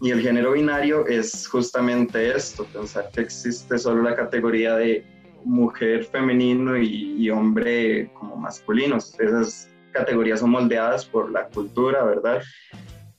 [0.00, 5.04] Y el género binario es justamente esto, pensar que existe solo la categoría de
[5.44, 9.18] mujer femenino y, y hombre como masculinos.
[9.18, 12.42] Esas categorías son moldeadas por la cultura, ¿verdad?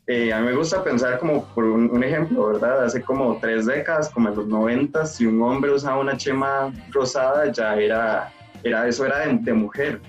[0.07, 2.83] Eh, a mí me gusta pensar como por un, ejemplo, ¿verdad?
[2.83, 7.51] Hace como tres décadas, como en los 90, si un hombre usaba una chema rosada,
[7.51, 8.31] ya era,
[8.63, 9.99] era eso era de, mujer.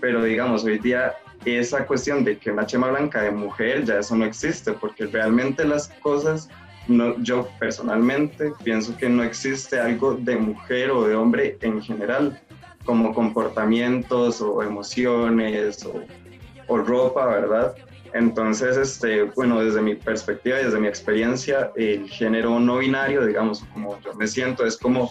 [0.00, 1.14] Pero digamos, hoy día
[1.46, 5.64] esa cuestión de que una chema blanca de mujer, ya eso no existe, porque realmente
[5.64, 6.50] las cosas,
[6.86, 12.38] no, yo personalmente pienso que no existe algo de mujer o de hombre en general
[12.84, 17.74] como comportamientos o emociones o, ropa, ¿verdad?
[18.14, 23.62] Entonces, este, bueno, desde mi perspectiva y desde mi experiencia, el género no binario, digamos,
[23.74, 25.10] como yo me siento, es como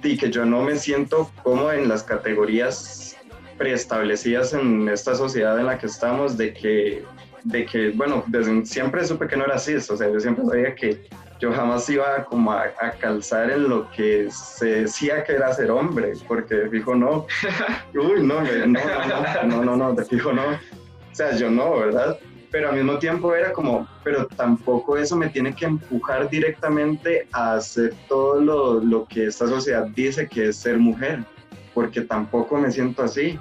[0.00, 3.16] di que yo no me siento como en las categorías
[3.56, 7.04] preestablecidas en esta sociedad en la que estamos, de que,
[7.44, 10.74] de que bueno, desde siempre supe que no era así, o sea, yo siempre sabía
[10.74, 11.08] que
[11.42, 16.12] yo jamás iba como a, calzar en lo que se decía que era ser hombre,
[16.28, 17.26] porque de fijo no,
[17.94, 22.16] uy, no, no, no, no, no, no, de fijo no, o sea, yo no, ¿verdad?
[22.52, 27.54] Pero al mismo tiempo era como, pero tampoco eso me tiene que empujar directamente a
[27.54, 31.24] hacer todo lo, lo que esta sociedad dice que es ser mujer,
[31.74, 33.36] porque tampoco me siento así.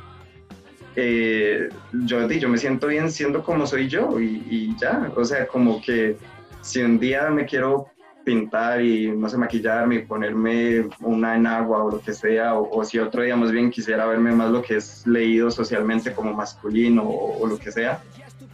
[0.95, 1.69] Eh,
[2.05, 5.79] yo, yo me siento bien siendo como soy yo y, y ya, o sea, como
[5.81, 6.17] que
[6.61, 7.91] si un día me quiero
[8.23, 12.83] pintar y no sé, maquillarme y ponerme una en agua o lo que sea, o,
[12.83, 17.03] si otro día más bien quisiera verme más lo que es leído socialmente como masculino
[17.03, 18.01] o, lo que sea.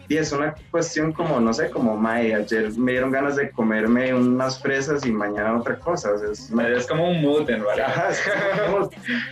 [0.10, 4.14] Y es una cuestión como, no sé, como, mae, ayer me dieron ganas de comerme
[4.14, 6.14] unas fresas y mañana otra cosa.
[6.14, 8.16] O sea, es, como un mood en realidad.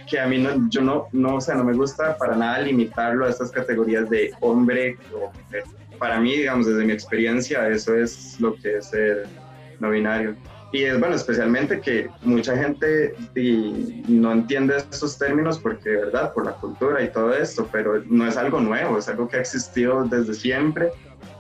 [0.10, 3.26] que a mí no, yo no, no, o sea, no me gusta para nada limitarlo
[3.26, 5.64] a estas categorías de hombre o mujer
[6.00, 9.24] para mí, digamos, desde mi experiencia, eso es lo que es el
[9.80, 10.36] no binario.
[10.72, 13.14] Y es bueno, especialmente que mucha gente
[14.08, 16.34] no entiende estos términos porque, ¿verdad?
[16.34, 19.40] Por la cultura y todo esto, pero no es algo nuevo, es algo que ha
[19.40, 20.90] existido desde siempre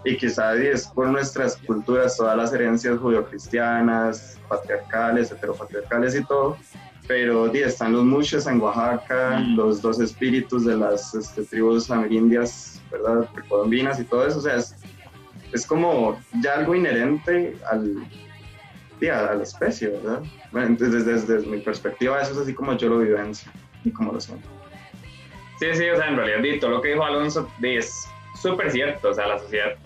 [0.06, 6.58] y quizás es por nuestras culturas, todas las herencias judio-cristianas, patriarcales, heteropatriarcales y todo,
[7.08, 9.56] pero di, están los muchos en Oaxaca, mm.
[9.56, 13.30] los dos espíritus de las este, tribus amerindias, ¿verdad?
[13.34, 14.76] Precolombinas y todo eso, o sea, es,
[15.54, 18.06] es como ya algo inherente al,
[19.02, 20.24] a, la especie, ¿verdad?
[20.52, 23.52] Bueno, entonces desde, desde, mi perspectiva eso es así como yo lo vivencio
[23.84, 24.48] y como lo siento.
[25.60, 28.08] Sí, sí, o sea, en realidad todo lo que dijo Alonso es
[28.42, 29.78] súper cierto, o sea, la sociedad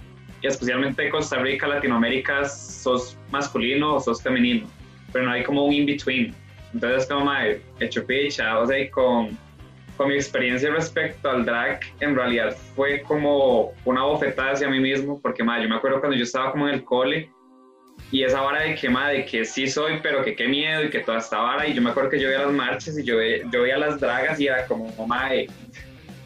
[0.42, 4.68] y especialmente Costa Rica, Latinoamérica, sos masculino o sos femenino,
[5.12, 6.34] pero no hay como un in-between.
[6.74, 7.32] Entonces, como
[7.80, 9.38] hecho picha, o sea, con,
[9.98, 15.20] con mi experiencia respecto al drag, en realidad fue como una bofetada hacia mí mismo,
[15.22, 17.32] porque madre, yo me acuerdo cuando yo estaba como en el cole
[18.12, 20.90] y esa vara de que, madre, de que sí soy, pero que qué miedo y
[20.90, 23.16] que toda esta vara, y yo me acuerdo que yo veía las marchas y yo,
[23.52, 25.48] yo veía las dragas y era como, madre,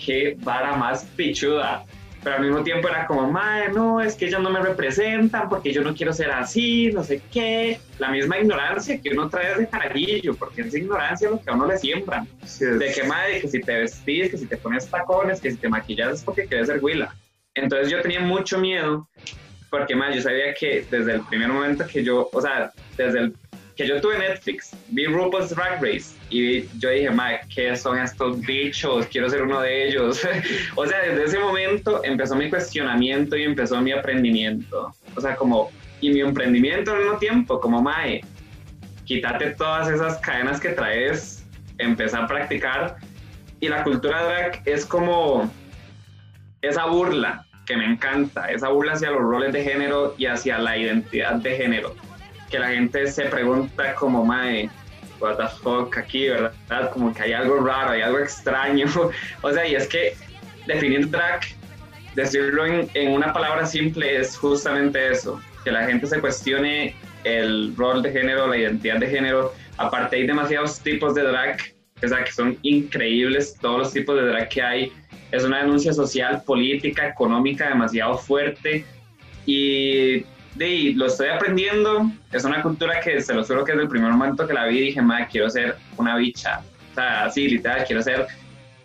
[0.03, 1.85] qué vara más pichuda
[2.23, 5.73] pero al mismo tiempo era como, madre, no, es que ellos no me representan porque
[5.73, 7.79] yo no quiero ser así, no sé qué.
[7.99, 11.67] La misma ignorancia que uno trae de carajillo, porque es ignorancia lo que a uno
[11.67, 12.27] le siembran.
[12.59, 15.67] De que, madre, que si te vestís, que si te pones tacones, que si te
[15.67, 17.13] maquillas es porque quieres ser huila.
[17.55, 19.07] Entonces yo tenía mucho miedo
[19.69, 23.33] porque, madre, yo sabía que desde el primer momento que yo, o sea, desde el
[23.75, 28.39] que yo tuve Netflix, vi RuPaul's Drag Race y yo dije, madre, ¿qué son estos
[28.41, 29.07] bichos?
[29.07, 30.21] Quiero ser uno de ellos.
[30.75, 34.93] o sea, desde ese momento empezó mi cuestionamiento y empezó mi aprendimiento.
[35.15, 35.71] O sea, como,
[36.01, 38.21] y mi emprendimiento al mismo tiempo, como, mae,
[39.05, 41.43] quítate todas esas cadenas que traes,
[41.79, 42.97] empezá a practicar.
[43.59, 45.51] Y la cultura drag es como
[46.61, 50.77] esa burla que me encanta, esa burla hacia los roles de género y hacia la
[50.77, 51.95] identidad de género
[52.53, 54.69] que la gente se pregunta como, mae,
[55.19, 56.91] what the fuck aquí, ¿verdad?
[56.91, 58.85] Como que hay algo raro, hay algo extraño.
[59.41, 60.13] o sea, y es que
[60.67, 61.41] definir drag,
[62.13, 67.75] decirlo en, en, una palabra simple es justamente eso, que la gente se cuestione el
[67.75, 69.51] rol de género, la identidad de género.
[69.77, 71.57] Aparte hay demasiados tipos de drag,
[72.03, 74.93] o sea, que son increíbles todos los tipos de drag que hay.
[75.31, 78.85] Es una denuncia social, política, económica demasiado fuerte
[79.47, 80.23] y
[80.55, 82.09] de, lo estoy aprendiendo.
[82.31, 84.79] Es una cultura que se lo juro que desde el primer momento que la vi
[84.79, 86.61] dije, madre, quiero ser una bicha.
[86.91, 88.27] O sea, así, literal, quiero ser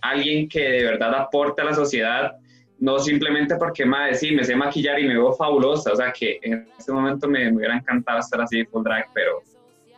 [0.01, 2.37] alguien que de verdad aporte a la sociedad,
[2.79, 5.93] no simplemente porque, madre, sí, me sé maquillar y me veo fabulosa.
[5.93, 9.43] O sea, que en este momento me, me hubiera encantado estar así full drag, pero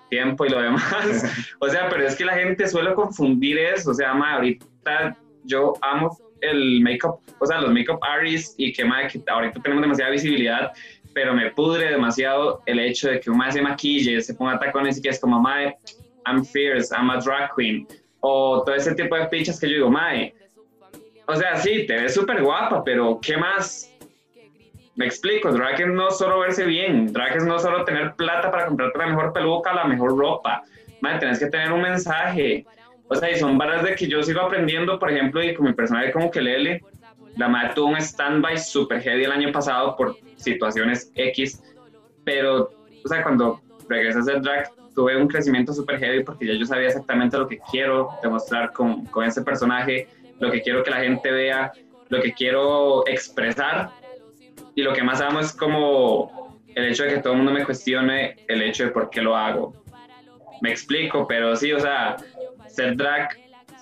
[0.08, 1.24] tiempo y lo demás.
[1.60, 3.92] o sea, pero es que la gente suele confundir eso.
[3.92, 8.84] O sea, madre, ahorita yo amo el make-up, o sea, los make-up artists y que,
[8.84, 10.72] madre, que ahorita tenemos demasiada visibilidad
[11.14, 14.98] pero me pudre demasiado el hecho de que un mae se maquille, se ponga tacones
[14.98, 15.76] y que es como, mae,
[16.26, 17.86] I'm fierce, I'm a drag queen,
[18.20, 20.34] o todo ese tipo de pichas que yo digo, mae,
[21.26, 23.90] o sea, sí, te ves súper guapa, pero ¿qué más?
[24.96, 28.66] Me explico, drag es no solo verse bien, drag es no solo tener plata para
[28.66, 30.62] comprarte la mejor peluca, la mejor ropa,
[31.00, 32.66] mae, tenés que tener un mensaje,
[33.08, 35.72] o sea, y son varas de que yo sigo aprendiendo, por ejemplo, y con mi
[35.72, 36.82] personaje como que Lele,
[37.40, 41.62] la madre tuvo un stand-by super heavy el año pasado por situaciones X,
[42.22, 42.70] pero,
[43.02, 46.88] o sea, cuando regresas del drag, tuve un crecimiento super heavy porque ya yo sabía
[46.88, 50.06] exactamente lo que quiero demostrar con, con ese personaje,
[50.38, 51.72] lo que quiero que la gente vea,
[52.10, 53.90] lo que quiero expresar.
[54.74, 57.64] Y lo que más amo es como el hecho de que todo el mundo me
[57.64, 59.74] cuestione el hecho de por qué lo hago.
[60.60, 62.16] Me explico, pero sí, o sea,
[62.68, 63.30] ser drag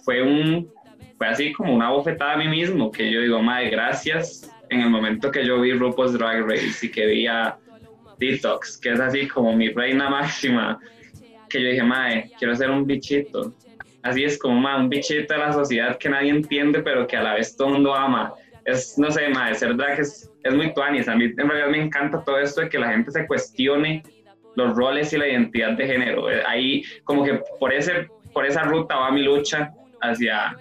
[0.05, 0.73] fue un
[1.19, 4.91] fue así como una bofetada a mí mismo, que yo digo, madre, gracias en el
[4.91, 7.59] momento que yo vi RuPaul's Drag Race y que vi a
[8.19, 10.79] Detox, que es así como mi reina máxima,
[11.51, 13.53] que yo dije, madre, quiero ser un bichito.
[14.03, 17.23] Así es como madre, un bichito de la sociedad que nadie entiende, pero que a
[17.23, 18.33] la vez todo el mundo ama.
[18.65, 21.09] Es, no sé, madre, ser drag es, es muy tuanis.
[21.09, 24.03] A mí en realidad me encanta todo esto de que la gente se cuestione
[24.55, 26.27] los roles y la identidad de género.
[26.47, 30.57] Ahí como que por, ese, por esa ruta va mi lucha hacia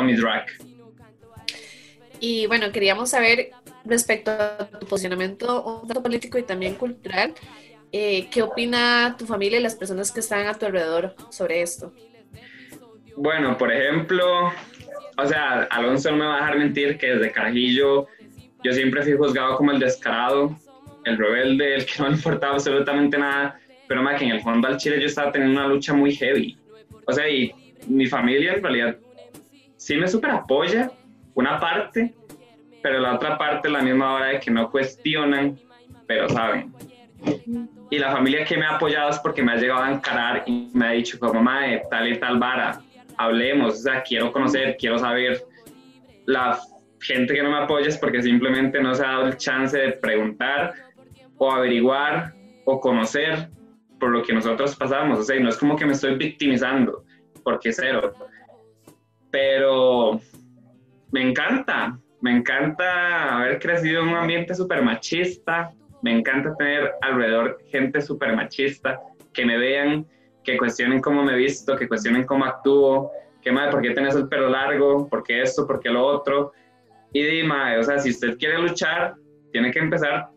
[0.00, 0.46] con mi drag.
[2.20, 3.50] Y bueno, queríamos saber
[3.84, 7.34] respecto a tu posicionamiento tanto político y también cultural,
[7.92, 11.92] eh, ¿qué opina tu familia y las personas que están a tu alrededor sobre esto?
[13.16, 14.52] Bueno, por ejemplo,
[15.16, 18.06] o sea, Alonso no me va a dejar mentir que desde Carajillo
[18.62, 20.56] yo siempre fui juzgado como el descarado,
[21.04, 24.68] el rebelde, el que no le importaba absolutamente nada, pero más que en el fondo
[24.68, 26.56] al Chile yo estaba teniendo una lucha muy heavy.
[27.06, 27.52] O sea, y
[27.86, 28.96] mi familia en realidad
[29.80, 30.92] sí me super apoya,
[31.34, 32.14] una parte,
[32.82, 35.58] pero la otra parte la misma hora de que no cuestionan,
[36.06, 36.72] pero saben.
[37.90, 40.68] Y la familia que me ha apoyado es porque me ha llegado a encarar y
[40.74, 42.82] me ha dicho, como mamá, tal y tal vara,
[43.16, 45.42] hablemos, o sea, quiero conocer, quiero saber.
[46.26, 46.58] La
[47.00, 49.92] gente que no me apoya es porque simplemente no se ha dado el chance de
[49.92, 50.74] preguntar
[51.38, 52.34] o averiguar
[52.66, 53.48] o conocer
[53.98, 55.20] por lo que nosotros pasamos.
[55.20, 57.02] O sea, no es como que me estoy victimizando,
[57.42, 58.12] porque cero.
[59.30, 60.20] Pero
[61.12, 65.72] me encanta, me encanta haber crecido en un ambiente súper machista,
[66.02, 69.00] me encanta tener alrededor gente súper machista,
[69.32, 70.06] que me vean,
[70.44, 73.10] que cuestionen cómo me visto, que cuestionen cómo actúo,
[73.42, 75.08] que madre, ¿por qué tienes el pelo largo?
[75.08, 75.66] ¿Por qué esto?
[75.66, 76.52] ¿Por qué lo otro?
[77.12, 79.14] Y dime, o sea, si usted quiere luchar,
[79.52, 80.28] tiene que empezar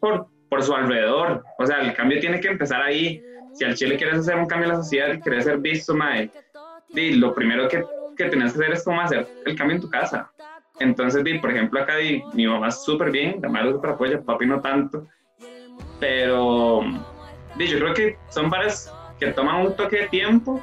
[0.00, 1.44] por, por su alrededor.
[1.58, 3.22] O sea, el cambio tiene que empezar ahí.
[3.52, 6.30] Si al Chile quieres hacer un cambio en la sociedad y quieres ser visto, mae,
[6.90, 7.84] di, lo primero que,
[8.16, 10.30] que tienes que hacer es cómo hacer el cambio en tu casa.
[10.80, 14.46] Entonces, di, por ejemplo, acá di, mi mamá súper bien, la madre súper apoya, papi
[14.46, 15.06] no tanto.
[16.00, 16.82] Pero
[17.56, 20.62] di, yo creo que son pares que toman un toque de tiempo,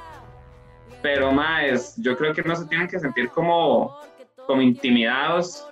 [1.02, 3.98] pero más, yo creo que no se tienen que sentir como,
[4.46, 5.68] como intimidados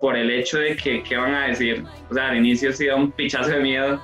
[0.00, 1.84] por el hecho de que, ¿qué van a decir?
[2.10, 4.00] O sea, al inicio sí da un pichazo de miedo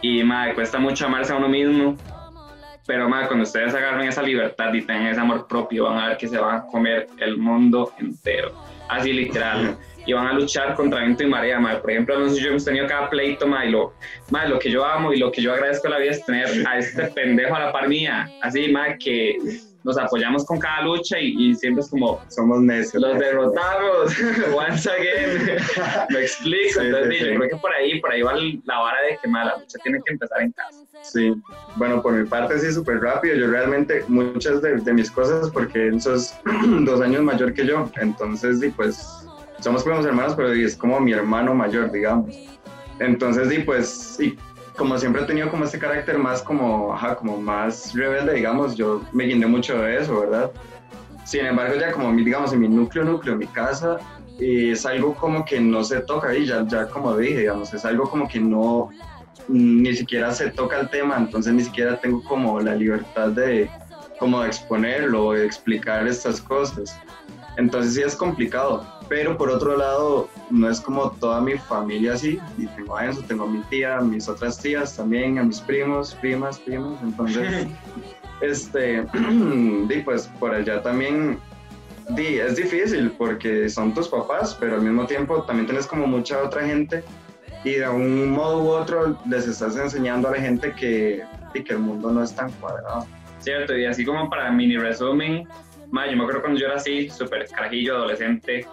[0.00, 1.96] y madre, cuesta mucho amarse a uno mismo,
[2.88, 6.16] pero madre, cuando ustedes agarren esa libertad y tengan ese amor propio, van a ver
[6.16, 8.50] que se van a comer el mundo entero,
[8.88, 9.76] así literal.
[10.06, 11.80] Y van a luchar contra viento y marea, madre.
[11.80, 13.92] Por ejemplo, nosotros yo hemos tenido cada pleito, madre, y lo,
[14.48, 16.78] lo que yo amo y lo que yo agradezco a la vida es tener a
[16.78, 19.36] este pendejo a la par mía, así, madre, que
[19.84, 23.02] nos apoyamos con cada lucha y, y siempre es como Somos necios.
[23.02, 24.12] los derrotamos
[24.54, 25.58] once again
[26.10, 29.02] me explico Sí, entonces sí, yo creo que por ahí por ahí va la vara
[29.02, 31.32] de que la lucha tiene que empezar en casa Sí,
[31.76, 33.36] bueno, por mi parte sí, súper rápido.
[33.36, 36.34] Yo realmente muchas de, de mis cosas, porque él sos
[36.80, 39.26] dos años mayor que yo, entonces, sí, pues,
[39.60, 42.34] somos primos hermanos, pero es como mi hermano mayor, digamos.
[42.98, 44.36] Entonces, sí, pues, sí,
[44.78, 49.02] como siempre he tenido como este carácter más como, ajá, como más rebelde, digamos, yo
[49.12, 50.50] me guindé mucho de eso, ¿verdad?
[51.24, 53.98] Sin embargo, ya como, digamos, en mi núcleo, núcleo, en mi casa,
[54.38, 57.84] eh, es algo como que no se toca ahí, ya, ya como dije, digamos, es
[57.84, 58.88] algo como que no,
[59.48, 63.68] ni siquiera se toca el tema, entonces ni siquiera tengo como la libertad de
[64.18, 66.98] como de exponerlo, de explicar estas cosas.
[67.56, 72.38] Entonces sí es complicado, pero por otro lado no es como toda mi familia así,
[72.58, 75.60] y tengo a Enzo, tengo a mi tía, a mis otras tías también, a mis
[75.60, 77.66] primos, primas, primos, entonces
[78.40, 79.04] este,
[79.88, 81.38] di, pues por allá también
[82.10, 86.42] di, es difícil porque son tus papás, pero al mismo tiempo también tienes como mucha
[86.42, 87.02] otra gente
[87.64, 91.72] y de un modo u otro les estás enseñando a la gente que, di, que
[91.72, 93.06] el mundo no es tan cuadrado.
[93.40, 95.48] cierto y así como para mini resumen
[95.90, 98.66] madre, yo me acuerdo cuando yo era así súper carajillo adolescente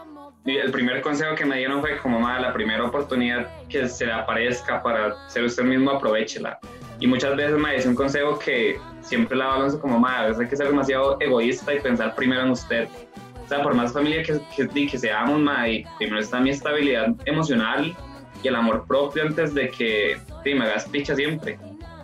[0.46, 4.14] el primer consejo que me dieron fue como madre, la primera oportunidad que se le
[4.14, 6.60] aparezca para ser usted mismo aprovechela
[7.00, 10.42] y muchas veces me dice un consejo que siempre la balanzo como madre, a veces
[10.42, 12.88] hay que ser demasiado egoísta y pensar primero en usted
[13.46, 15.66] o sea, por más familia que, que, que seamos, ma,
[16.00, 17.96] primero está mi estabilidad emocional
[18.42, 21.60] y el amor propio antes de que sí, me hagas picha siempre.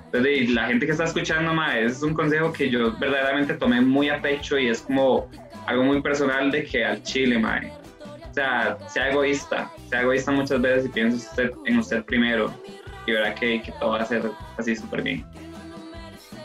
[0.05, 4.09] Entonces, la gente que está escuchando, ma, es un consejo que yo verdaderamente tomé muy
[4.09, 5.29] a pecho y es como
[5.65, 7.59] algo muy personal de que al chile, ma,
[8.31, 12.53] o sea, sea egoísta, sea egoísta muchas veces y piense usted en usted primero
[13.05, 15.25] y verá que, que todo va a ser así súper bien.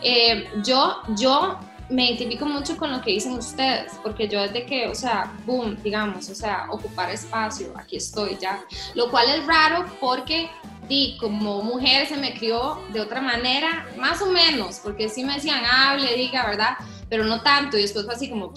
[0.02, 1.58] Eh, yo, yo
[1.88, 5.76] me identifico mucho con lo que dicen ustedes, porque yo desde que, o sea, boom,
[5.82, 8.64] digamos, o sea, ocupar espacio, aquí estoy ya,
[8.94, 10.50] lo cual es raro porque
[10.88, 15.34] di, como mujer se me crió de otra manera, más o menos, porque sí me
[15.34, 16.76] decían, hable, diga, ¿verdad?
[17.08, 18.52] Pero no tanto, y después fue así como,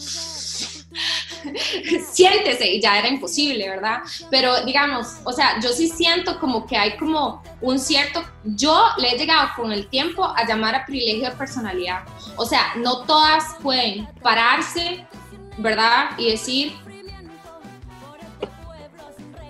[2.12, 4.00] siéntese, y ya era imposible, ¿verdad?
[4.32, 9.12] Pero digamos, o sea, yo sí siento como que hay como un cierto, yo le
[9.14, 12.04] he llegado con el tiempo a llamar a privilegio de personalidad.
[12.36, 15.06] O sea, no todas pueden pararse,
[15.58, 16.12] ¿verdad?
[16.18, 16.74] Y decir,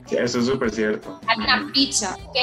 [0.07, 1.19] Sí, eso es súper cierto.
[1.27, 2.35] hay una picha, ¿ok?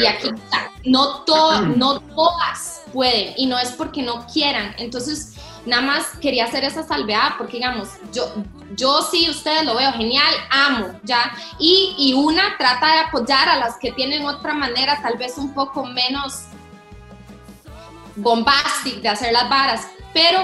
[0.00, 0.70] Y aquí está.
[0.86, 4.74] No, to- no todas pueden y no es porque no quieran.
[4.78, 5.31] Entonces,
[5.66, 8.32] nada más quería hacer esa salvedad porque, digamos, yo,
[8.76, 11.32] yo sí, ustedes lo veo genial, amo, ¿ya?
[11.58, 15.54] Y, y una trata de apoyar a las que tienen otra manera, tal vez un
[15.54, 16.46] poco menos
[18.16, 20.42] bombastic de hacer las varas, pero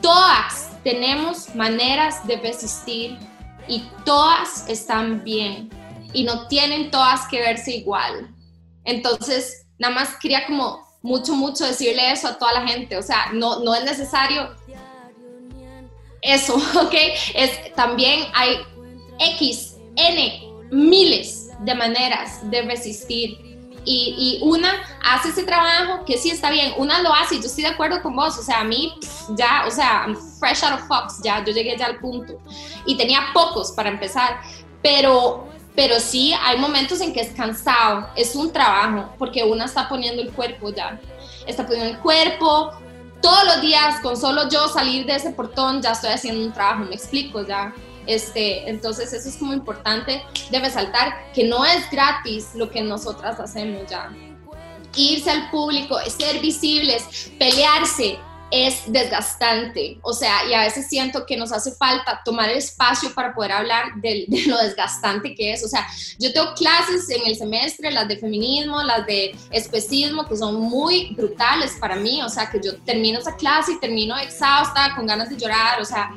[0.00, 3.18] todas tenemos maneras de persistir
[3.68, 5.70] y todas están bien
[6.12, 8.32] y no tienen todas que verse igual.
[8.84, 12.96] Entonces, nada más quería como mucho, mucho decirle eso a toda la gente.
[12.96, 14.50] O sea, no, no es necesario
[16.20, 16.94] eso, ¿ok?
[17.34, 18.58] Es, también hay
[19.36, 23.38] X, N, miles de maneras de resistir.
[23.88, 24.72] Y, y, una
[25.04, 28.02] hace ese trabajo que sí está bien, una lo hace y yo estoy de acuerdo
[28.02, 28.92] con vos, o sea, a mí
[29.36, 32.36] ya, o sea, I'm fresh out of Fox, ya, yo llegué ya al punto
[32.84, 34.40] y tenía pocos para empezar,
[34.82, 35.46] pero,
[35.76, 40.22] pero sí hay momentos en que es cansado, es un trabajo, porque una está poniendo
[40.22, 40.98] el cuerpo ya,
[41.46, 42.72] está poniendo el cuerpo,
[43.20, 46.84] todos los días con solo yo salir de ese portón ya estoy haciendo un trabajo,
[46.84, 47.74] me explico ya.
[48.06, 53.40] Este, entonces eso es como importante de resaltar que no es gratis lo que nosotras
[53.40, 54.12] hacemos ya.
[54.94, 58.18] Irse al público, ser visibles, pelearse,
[58.50, 63.12] es desgastante, o sea, y a veces siento que nos hace falta tomar el espacio
[63.12, 65.86] para poder hablar de, lo desgastante que es, o sea,
[66.18, 71.14] yo tengo clases en el semestre, las de feminismo, las de especismo, que son muy
[71.14, 75.28] brutales para mí, o sea, que yo termino esa clase y termino exhausta, con ganas
[75.28, 76.14] de llorar, o sea,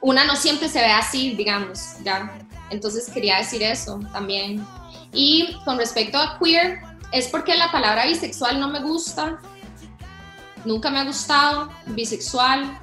[0.00, 2.38] una no siempre se ve así, digamos, ya.
[2.70, 4.66] Entonces quería decir eso también.
[5.12, 6.80] Y con respecto a queer,
[7.12, 9.40] es porque la palabra bisexual no me gusta.
[10.64, 11.70] Nunca me ha gustado.
[11.86, 12.78] Bisexual,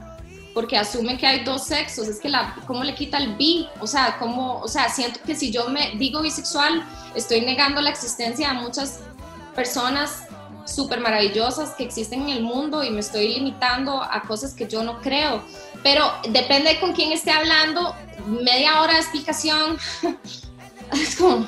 [0.54, 2.08] porque asume que hay dos sexos.
[2.08, 3.68] Es que la, ¿cómo le quita el bi?
[3.80, 6.84] O sea, ¿cómo, o sea, siento que si yo me digo bisexual,
[7.16, 9.02] estoy negando la existencia de muchas
[9.56, 10.24] personas
[10.66, 14.84] súper maravillosas que existen en el mundo y me estoy limitando a cosas que yo
[14.84, 15.44] no creo.
[15.84, 19.78] Pero depende de con quién esté hablando, media hora de explicación
[20.92, 21.48] es como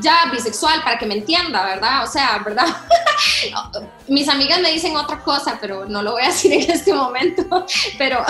[0.00, 2.04] ya bisexual para que me entienda, ¿verdad?
[2.04, 2.66] O sea, ¿verdad?
[4.08, 7.66] Mis amigas me dicen otra cosa, pero no lo voy a decir en este momento,
[7.98, 8.24] pero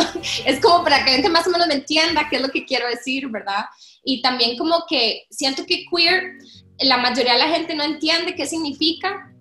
[0.45, 2.89] es como para que gente más o menos me entienda qué es lo que quiero
[2.89, 3.67] decir, ¿verdad?
[4.05, 6.39] Y también como que siento que queer,
[6.81, 9.33] la mayoría de la gente no entiende qué significa,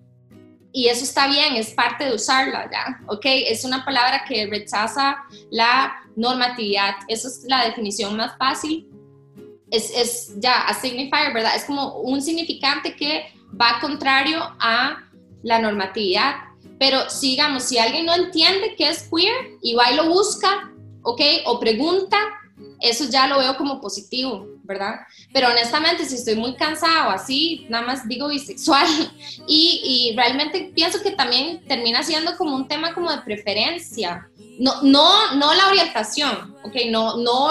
[0.72, 3.00] y eso está bien, es parte de usarla, ¿ya?
[3.06, 3.24] ¿Ok?
[3.24, 5.18] Es una palabra que rechaza
[5.50, 8.88] la normatividad, esa es la definición más fácil.
[9.72, 11.56] Es, es ya, a signifier, ¿verdad?
[11.56, 14.98] Es como un significante que va contrario a
[15.42, 16.36] la normatividad.
[16.78, 20.70] Pero sigamos, si alguien no entiende qué es queer y va y lo busca,
[21.02, 21.20] ¿ok?
[21.46, 22.18] O pregunta,
[22.80, 24.96] eso ya lo veo como positivo, ¿verdad?
[25.32, 28.86] Pero honestamente, si estoy muy cansado, así, nada más digo bisexual.
[29.46, 34.28] Y, y realmente pienso que también termina siendo como un tema como de preferencia.
[34.58, 36.74] No, no, no la orientación, ¿ok?
[36.88, 37.50] No, no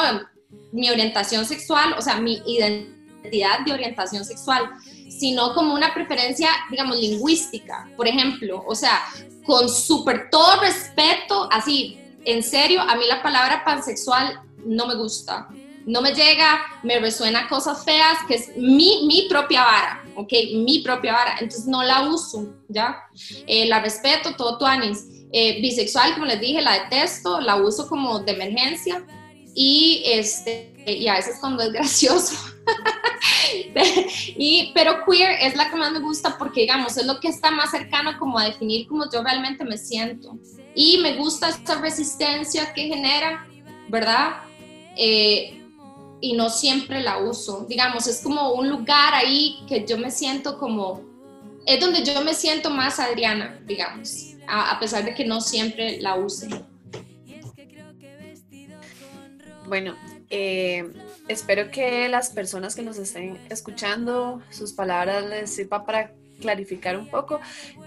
[0.72, 4.70] mi orientación sexual, o sea, mi identidad de orientación sexual,
[5.10, 9.02] sino como una preferencia, digamos, lingüística, por ejemplo, o sea,
[9.46, 15.48] con súper todo respeto, así, en serio, a mí la palabra pansexual no me gusta,
[15.86, 20.32] no me llega, me resuena cosas feas, que es mi, mi propia vara, ¿ok?
[20.56, 23.04] Mi propia vara, entonces no la uso, ¿ya?
[23.48, 25.08] Eh, la respeto, todo tu anis.
[25.34, 29.04] Eh, bisexual, como les dije, la detesto, la uso como de emergencia
[29.54, 32.36] y, este, y a veces cuando es gracioso.
[34.38, 37.52] y, pero queer es la que más me gusta porque, digamos, es lo que está
[37.52, 40.38] más cercano como a definir cómo yo realmente me siento.
[40.76, 43.46] Y me gusta esta resistencia que genera,
[43.90, 44.44] ¿verdad?
[44.96, 45.62] Eh,
[46.22, 47.66] y no siempre la uso.
[47.68, 51.02] Digamos, es como un lugar ahí que yo me siento como,
[51.66, 56.16] es donde yo me siento más Adriana, digamos, a, pesar de que no siempre la
[56.16, 56.48] use.
[59.68, 59.96] Bueno,
[60.30, 60.92] eh,
[61.28, 67.08] espero que las personas que nos estén escuchando, sus palabras les sirva para clarificar un
[67.10, 67.40] poco,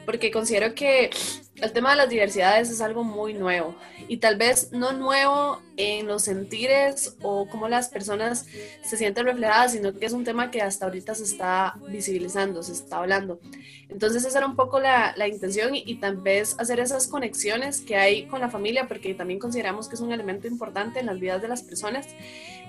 [0.07, 1.11] porque considero que
[1.57, 3.77] el tema de las diversidades es algo muy nuevo
[4.09, 8.47] y tal vez no nuevo en los sentires o cómo las personas
[8.83, 12.73] se sienten reflejadas, sino que es un tema que hasta ahorita se está visibilizando, se
[12.73, 13.41] está hablando.
[13.89, 17.81] Entonces esa era un poco la, la intención y, y, tal vez hacer esas conexiones
[17.81, 21.21] que hay con la familia, porque también consideramos que es un elemento importante en las
[21.21, 22.07] vidas de las personas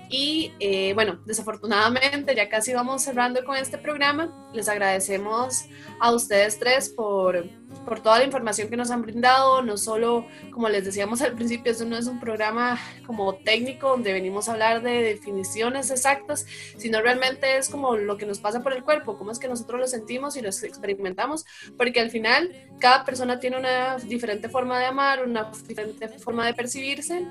[0.08, 4.32] y eh, bueno, desafortunadamente ya casi vamos cerrando con este programa.
[4.52, 5.64] Les agradecemos
[6.00, 7.44] a ustedes tres por,
[7.84, 9.62] por toda la información que nos han brindado.
[9.62, 14.12] No solo, como les decíamos al principio, esto no es un programa como técnico donde
[14.12, 16.46] venimos a hablar de definiciones exactas,
[16.76, 19.80] sino realmente es como lo que nos pasa por el cuerpo, cómo es que nosotros
[19.80, 21.44] lo sentimos y lo experimentamos,
[21.76, 26.54] porque al final cada persona tiene una diferente forma de amar, una diferente forma de
[26.54, 27.26] percibirse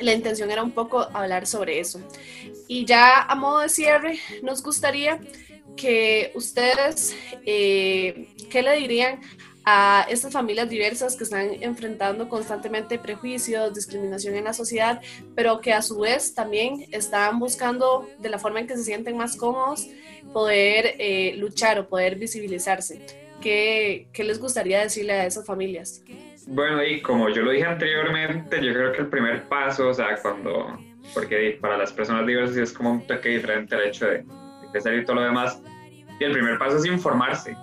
[0.00, 2.00] la intención era un poco hablar sobre eso.
[2.68, 5.20] Y ya a modo de cierre, nos gustaría
[5.76, 7.14] que ustedes,
[7.46, 9.20] eh, ¿qué le dirían
[9.64, 15.00] a estas familias diversas que están enfrentando constantemente prejuicios, discriminación en la sociedad,
[15.36, 19.16] pero que a su vez también están buscando de la forma en que se sienten
[19.16, 19.86] más cómodos
[20.32, 23.00] poder eh, luchar o poder visibilizarse?
[23.40, 26.02] ¿Qué, ¿Qué les gustaría decirle a esas familias?
[26.48, 30.16] Bueno, y como yo lo dije anteriormente, yo creo que el primer paso, o sea,
[30.20, 30.78] cuando,
[31.14, 34.98] porque para las personas diversas es como un toque diferente el hecho de, de crecer
[34.98, 35.62] y todo lo demás,
[36.18, 37.56] Y el primer paso es informarse.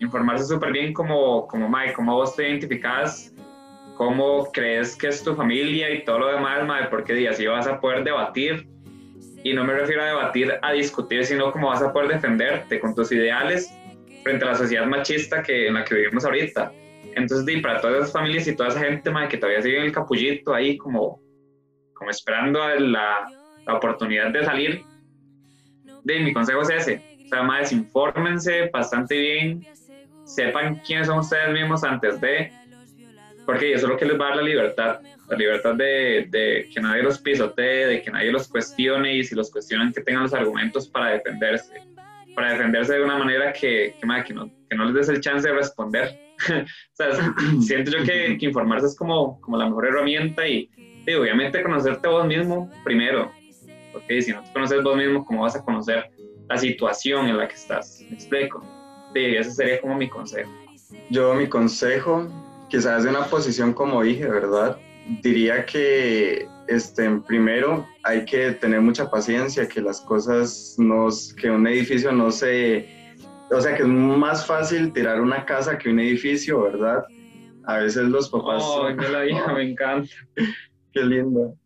[0.00, 3.32] Informarse súper bien como, como Mike, cómo vos te identificas,
[3.96, 7.80] cómo crees que es tu familia y todo lo demás, Mike, porque así vas a
[7.80, 8.66] poder debatir.
[9.42, 12.94] Y no me refiero a debatir, a discutir, sino cómo vas a poder defenderte con
[12.94, 13.70] tus ideales
[14.22, 16.72] frente a la sociedad machista que, en la que vivimos ahorita.
[17.16, 19.84] Entonces, di, para todas esas familias y toda esa gente Mike, que todavía sigue en
[19.84, 21.20] el capullito ahí como,
[21.94, 23.26] como esperando la,
[23.66, 24.84] la oportunidad de salir,
[26.04, 27.18] de, mi consejo es ese.
[27.24, 29.66] O sea, infórmense bastante bien,
[30.24, 32.52] sepan quiénes son ustedes mismos antes de,
[33.46, 36.68] porque eso es lo que les va a dar la libertad, la libertad de, de,
[36.72, 40.24] que nadie los pisotee, de que nadie los cuestione y si los cuestionan que tengan
[40.24, 41.82] los argumentos para defenderse,
[42.34, 45.48] para defenderse de una manera que, que, que, no, que no les des el chance
[45.48, 46.23] de responder.
[47.60, 50.70] siento yo que, que, informarse es como, como la mejor herramienta y,
[51.06, 53.30] y obviamente conocerte vos mismo primero,
[53.92, 56.10] porque si no te conoces vos mismo, ¿cómo vas a conocer
[56.48, 58.04] la situación en la que estás?
[58.08, 58.62] ¿Me explico?
[59.14, 60.50] Sí, ese sería como mi consejo.
[61.10, 62.28] Yo mi consejo,
[62.68, 64.78] quizás de una posición como dije, ¿verdad?
[65.22, 71.66] Diría que este, primero hay que tener mucha paciencia, que las cosas no, que un
[71.66, 72.88] edificio no se,
[73.50, 77.04] o sea, que es más fácil tirar una casa que un edificio, ¿verdad?
[77.64, 78.62] A veces los papás...
[78.64, 80.10] Oh, qué la hija, me encanta.
[80.92, 81.56] qué lindo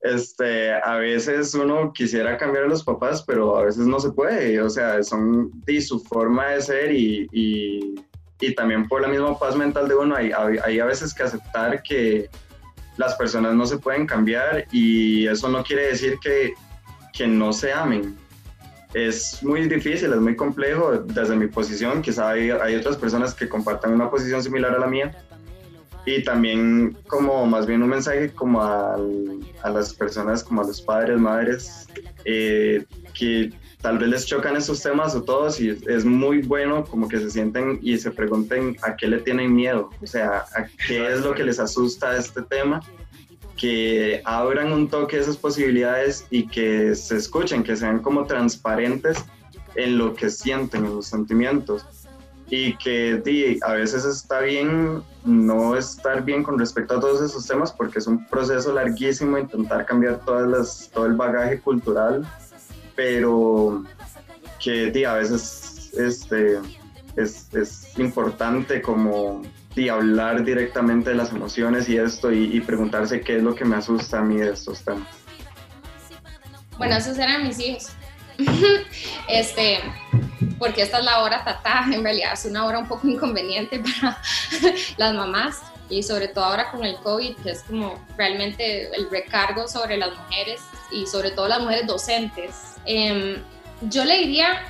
[0.00, 4.60] este, a veces uno quisiera cambiar a los papás, pero a veces no se puede,
[4.60, 7.94] o sea, son de su forma de ser y, y,
[8.40, 10.30] y también por la misma paz mental de uno, hay,
[10.64, 12.28] hay, a veces que aceptar que
[12.96, 16.52] las personas no se pueden cambiar y eso no quiere decir que,
[17.12, 18.16] que no se amen.
[18.94, 23.48] Es muy difícil, es muy complejo desde mi posición, quizá hay, hay otras personas que
[23.48, 25.14] compartan una posición similar a la mía,
[26.06, 28.96] y también como más bien un mensaje como a,
[29.62, 31.86] a las personas, como a los padres, madres,
[32.24, 37.08] eh, que tal vez les chocan esos temas o todos y es muy bueno como
[37.08, 41.12] que se sienten y se pregunten a qué le tienen miedo, o sea, a qué
[41.12, 42.80] es lo que les asusta este tema,
[43.58, 49.24] que abran un toque esas posibilidades y que se escuchen, que sean como transparentes
[49.74, 51.84] en lo que sienten, en los sentimientos.
[52.50, 57.46] Y que di, a veces está bien no estar bien con respecto a todos esos
[57.46, 62.26] temas porque es un proceso larguísimo intentar cambiar todas las, todo el bagaje cultural,
[62.96, 63.84] pero
[64.62, 66.58] que di, a veces este,
[67.16, 69.42] es, es importante como
[69.78, 73.64] di, hablar directamente de las emociones y esto y, y, preguntarse qué es lo que
[73.64, 75.08] me asusta a mí de estos temas.
[76.76, 77.88] Bueno, esos eran mis hijos.
[79.28, 79.80] este,
[80.58, 84.20] porque esta es la hora tatá, en realidad es una hora un poco inconveniente para
[84.96, 89.66] las mamás y sobre todo ahora con el COVID, que es como realmente el recargo
[89.66, 90.60] sobre las mujeres
[90.90, 92.76] y sobre todo las mujeres docentes.
[92.84, 93.42] Eh,
[93.82, 94.62] yo le diría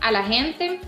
[0.00, 0.80] a la gente,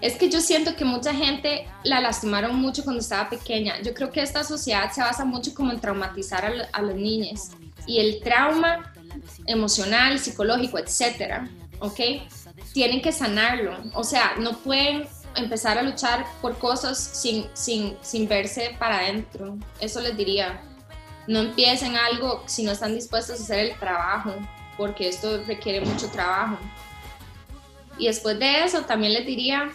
[0.00, 3.80] es que yo siento que mucha gente la lastimaron mucho cuando estaba pequeña.
[3.82, 7.52] Yo creo que esta sociedad se basa mucho como en traumatizar a, las niñas
[7.86, 8.92] y el trauma
[9.46, 12.00] emocional, psicológico, etcétera, ¿ok?
[12.72, 13.74] tienen que sanarlo.
[13.94, 19.56] O sea, no pueden empezar a luchar por cosas sin, sin, sin verse para adentro.
[19.80, 20.60] Eso les diría.
[21.26, 24.34] No empiecen algo si no están dispuestos a hacer el trabajo,
[24.76, 26.56] porque esto requiere mucho trabajo.
[27.98, 29.72] Y después de eso, también les diría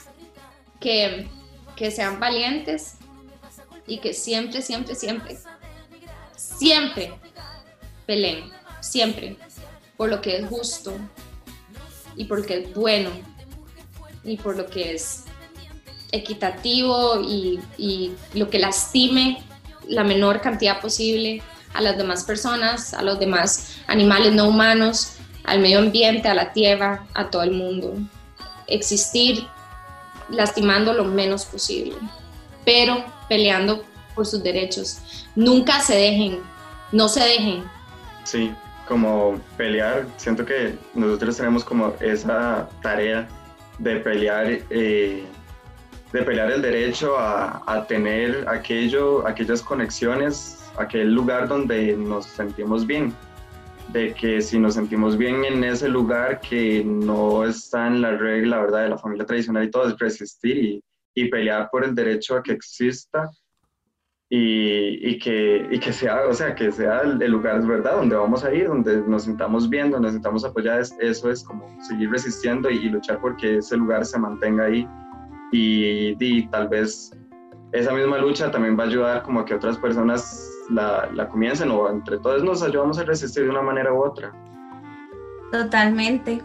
[0.82, 1.30] que,
[1.78, 2.96] que sean valientes
[3.88, 5.38] y que siempre, siempre, siempre,
[6.36, 7.14] siempre
[8.06, 8.52] peleen,
[8.82, 9.38] siempre,
[9.96, 10.94] por lo que es justo,
[12.16, 13.10] y porque es bueno
[14.24, 15.24] y por lo que es
[16.12, 19.42] equitativo y, y, lo que lastime
[19.88, 21.42] la menor cantidad posible
[21.74, 25.14] a las demás personas, a los demás animales no humanos,
[25.46, 27.96] al medio ambiente, a la tierra, a todo el mundo.
[28.68, 29.48] Existir
[30.32, 31.96] lastimando lo menos posible,
[32.66, 33.84] pero peleando
[34.16, 35.28] por sus derechos.
[35.36, 36.40] Nunca se dejen,
[36.92, 37.64] no se dejen.
[38.24, 38.54] Sí,
[38.88, 43.28] como pelear, siento que nosotros tenemos como esa tarea
[43.80, 45.24] de pelear, eh,
[46.12, 52.86] de pelear el derecho a, a, tener aquello, aquellas conexiones, aquel lugar donde nos sentimos
[52.86, 53.16] bien,
[53.92, 58.60] de que si nos sentimos bien en ese lugar que no está en la regla,
[58.60, 60.84] ¿verdad?, de la familia tradicional y todo, es resistir y,
[61.14, 63.30] y pelear por el derecho a que exista
[64.30, 68.46] y, y, que, y que sea, o sea, que sea el, lugar, ¿verdad?, donde vamos
[68.46, 72.70] a ir, donde nos sintamos bien, donde nos sintamos apoyados, eso es como seguir resistiendo
[72.70, 74.88] y, luchar porque ese lugar se mantenga ahí
[75.52, 77.12] y, y, tal vez
[77.74, 81.70] esa misma lucha también va a ayudar como a que otras personas la, la comiencen
[81.72, 84.34] o entre todos nos ayudamos a resistir de una manera u otra.
[85.52, 86.42] Totalmente.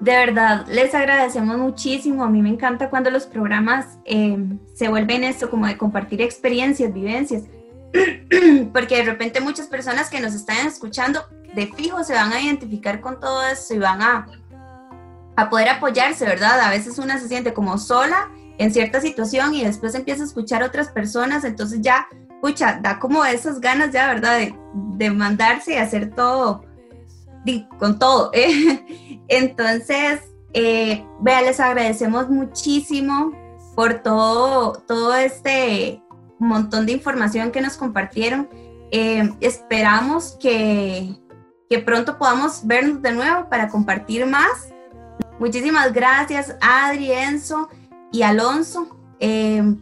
[0.00, 2.24] De verdad, les agradecemos muchísimo.
[2.24, 4.38] A mí me encanta cuando los programas eh,
[4.74, 7.44] se vuelven esto, como de compartir experiencias, vivencias.
[8.72, 11.20] Porque de repente muchas personas que nos están escuchando
[11.54, 14.26] de fijo se van a identificar con todo eso y van a,
[15.36, 16.60] a poder apoyarse, ¿verdad?
[16.60, 20.62] A veces una se siente como sola en cierta situación y después empieza a escuchar
[20.62, 22.06] a otras personas, entonces ya,
[22.40, 24.40] pucha, da como esas ganas ya, ¿verdad?
[24.72, 26.64] De, mandarse y hacer todo
[27.78, 28.30] con todo.
[28.34, 29.22] ¿eh?
[29.28, 30.20] Entonces,
[30.52, 33.32] eh, vea, les agradecemos muchísimo
[33.74, 36.02] por todo, todo este
[36.38, 38.48] montón de información que nos compartieron.
[38.92, 41.14] Eh, esperamos que,
[41.68, 44.68] que pronto podamos vernos de nuevo para compartir más.
[45.38, 47.68] Muchísimas gracias, Adri, Enzo
[48.12, 48.99] y Alonso.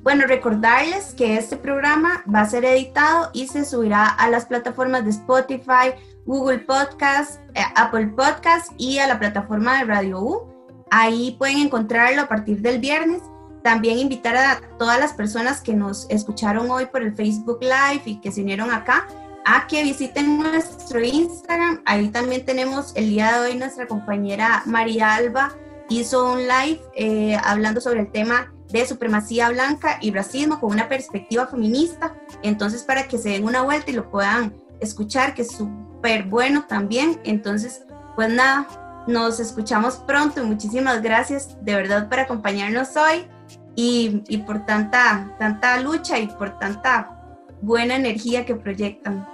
[0.02, 5.04] Bueno, recordarles que este programa va a ser editado y se subirá a las plataformas
[5.04, 5.94] de Spotify,
[6.26, 10.42] Google Podcast, eh, Apple Podcast y a la plataforma de Radio U.
[10.90, 13.22] Ahí pueden encontrarlo a partir del viernes.
[13.62, 18.20] También invitar a todas las personas que nos escucharon hoy por el Facebook Live y
[18.20, 19.06] que se unieron acá
[19.44, 21.80] a que visiten nuestro Instagram.
[21.86, 25.52] Ahí también tenemos el día de hoy nuestra compañera María Alba
[25.88, 30.88] hizo un live eh, hablando sobre el tema de supremacía blanca y racismo con una
[30.88, 32.14] perspectiva feminista.
[32.42, 36.64] Entonces, para que se den una vuelta y lo puedan escuchar, que es súper bueno
[36.68, 37.20] también.
[37.24, 37.82] Entonces,
[38.14, 43.26] pues nada, nos escuchamos pronto y muchísimas gracias de verdad por acompañarnos hoy
[43.74, 47.18] y, y por tanta, tanta lucha y por tanta
[47.60, 49.26] buena energía que proyectan.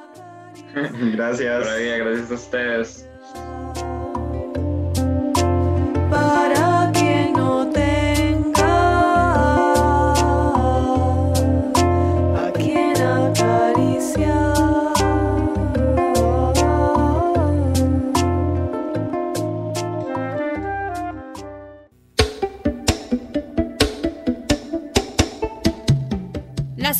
[0.74, 1.66] Gracias.
[1.66, 3.09] Gracias a ustedes.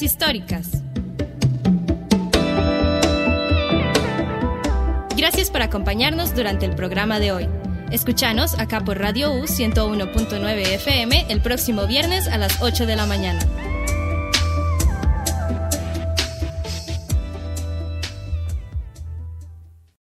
[0.03, 0.83] Históricas.
[5.17, 7.49] Gracias por acompañarnos durante el programa de hoy.
[7.91, 13.07] Escuchanos acá por Radio U 101.9 FM el próximo viernes a las 8 de la
[13.07, 13.41] mañana.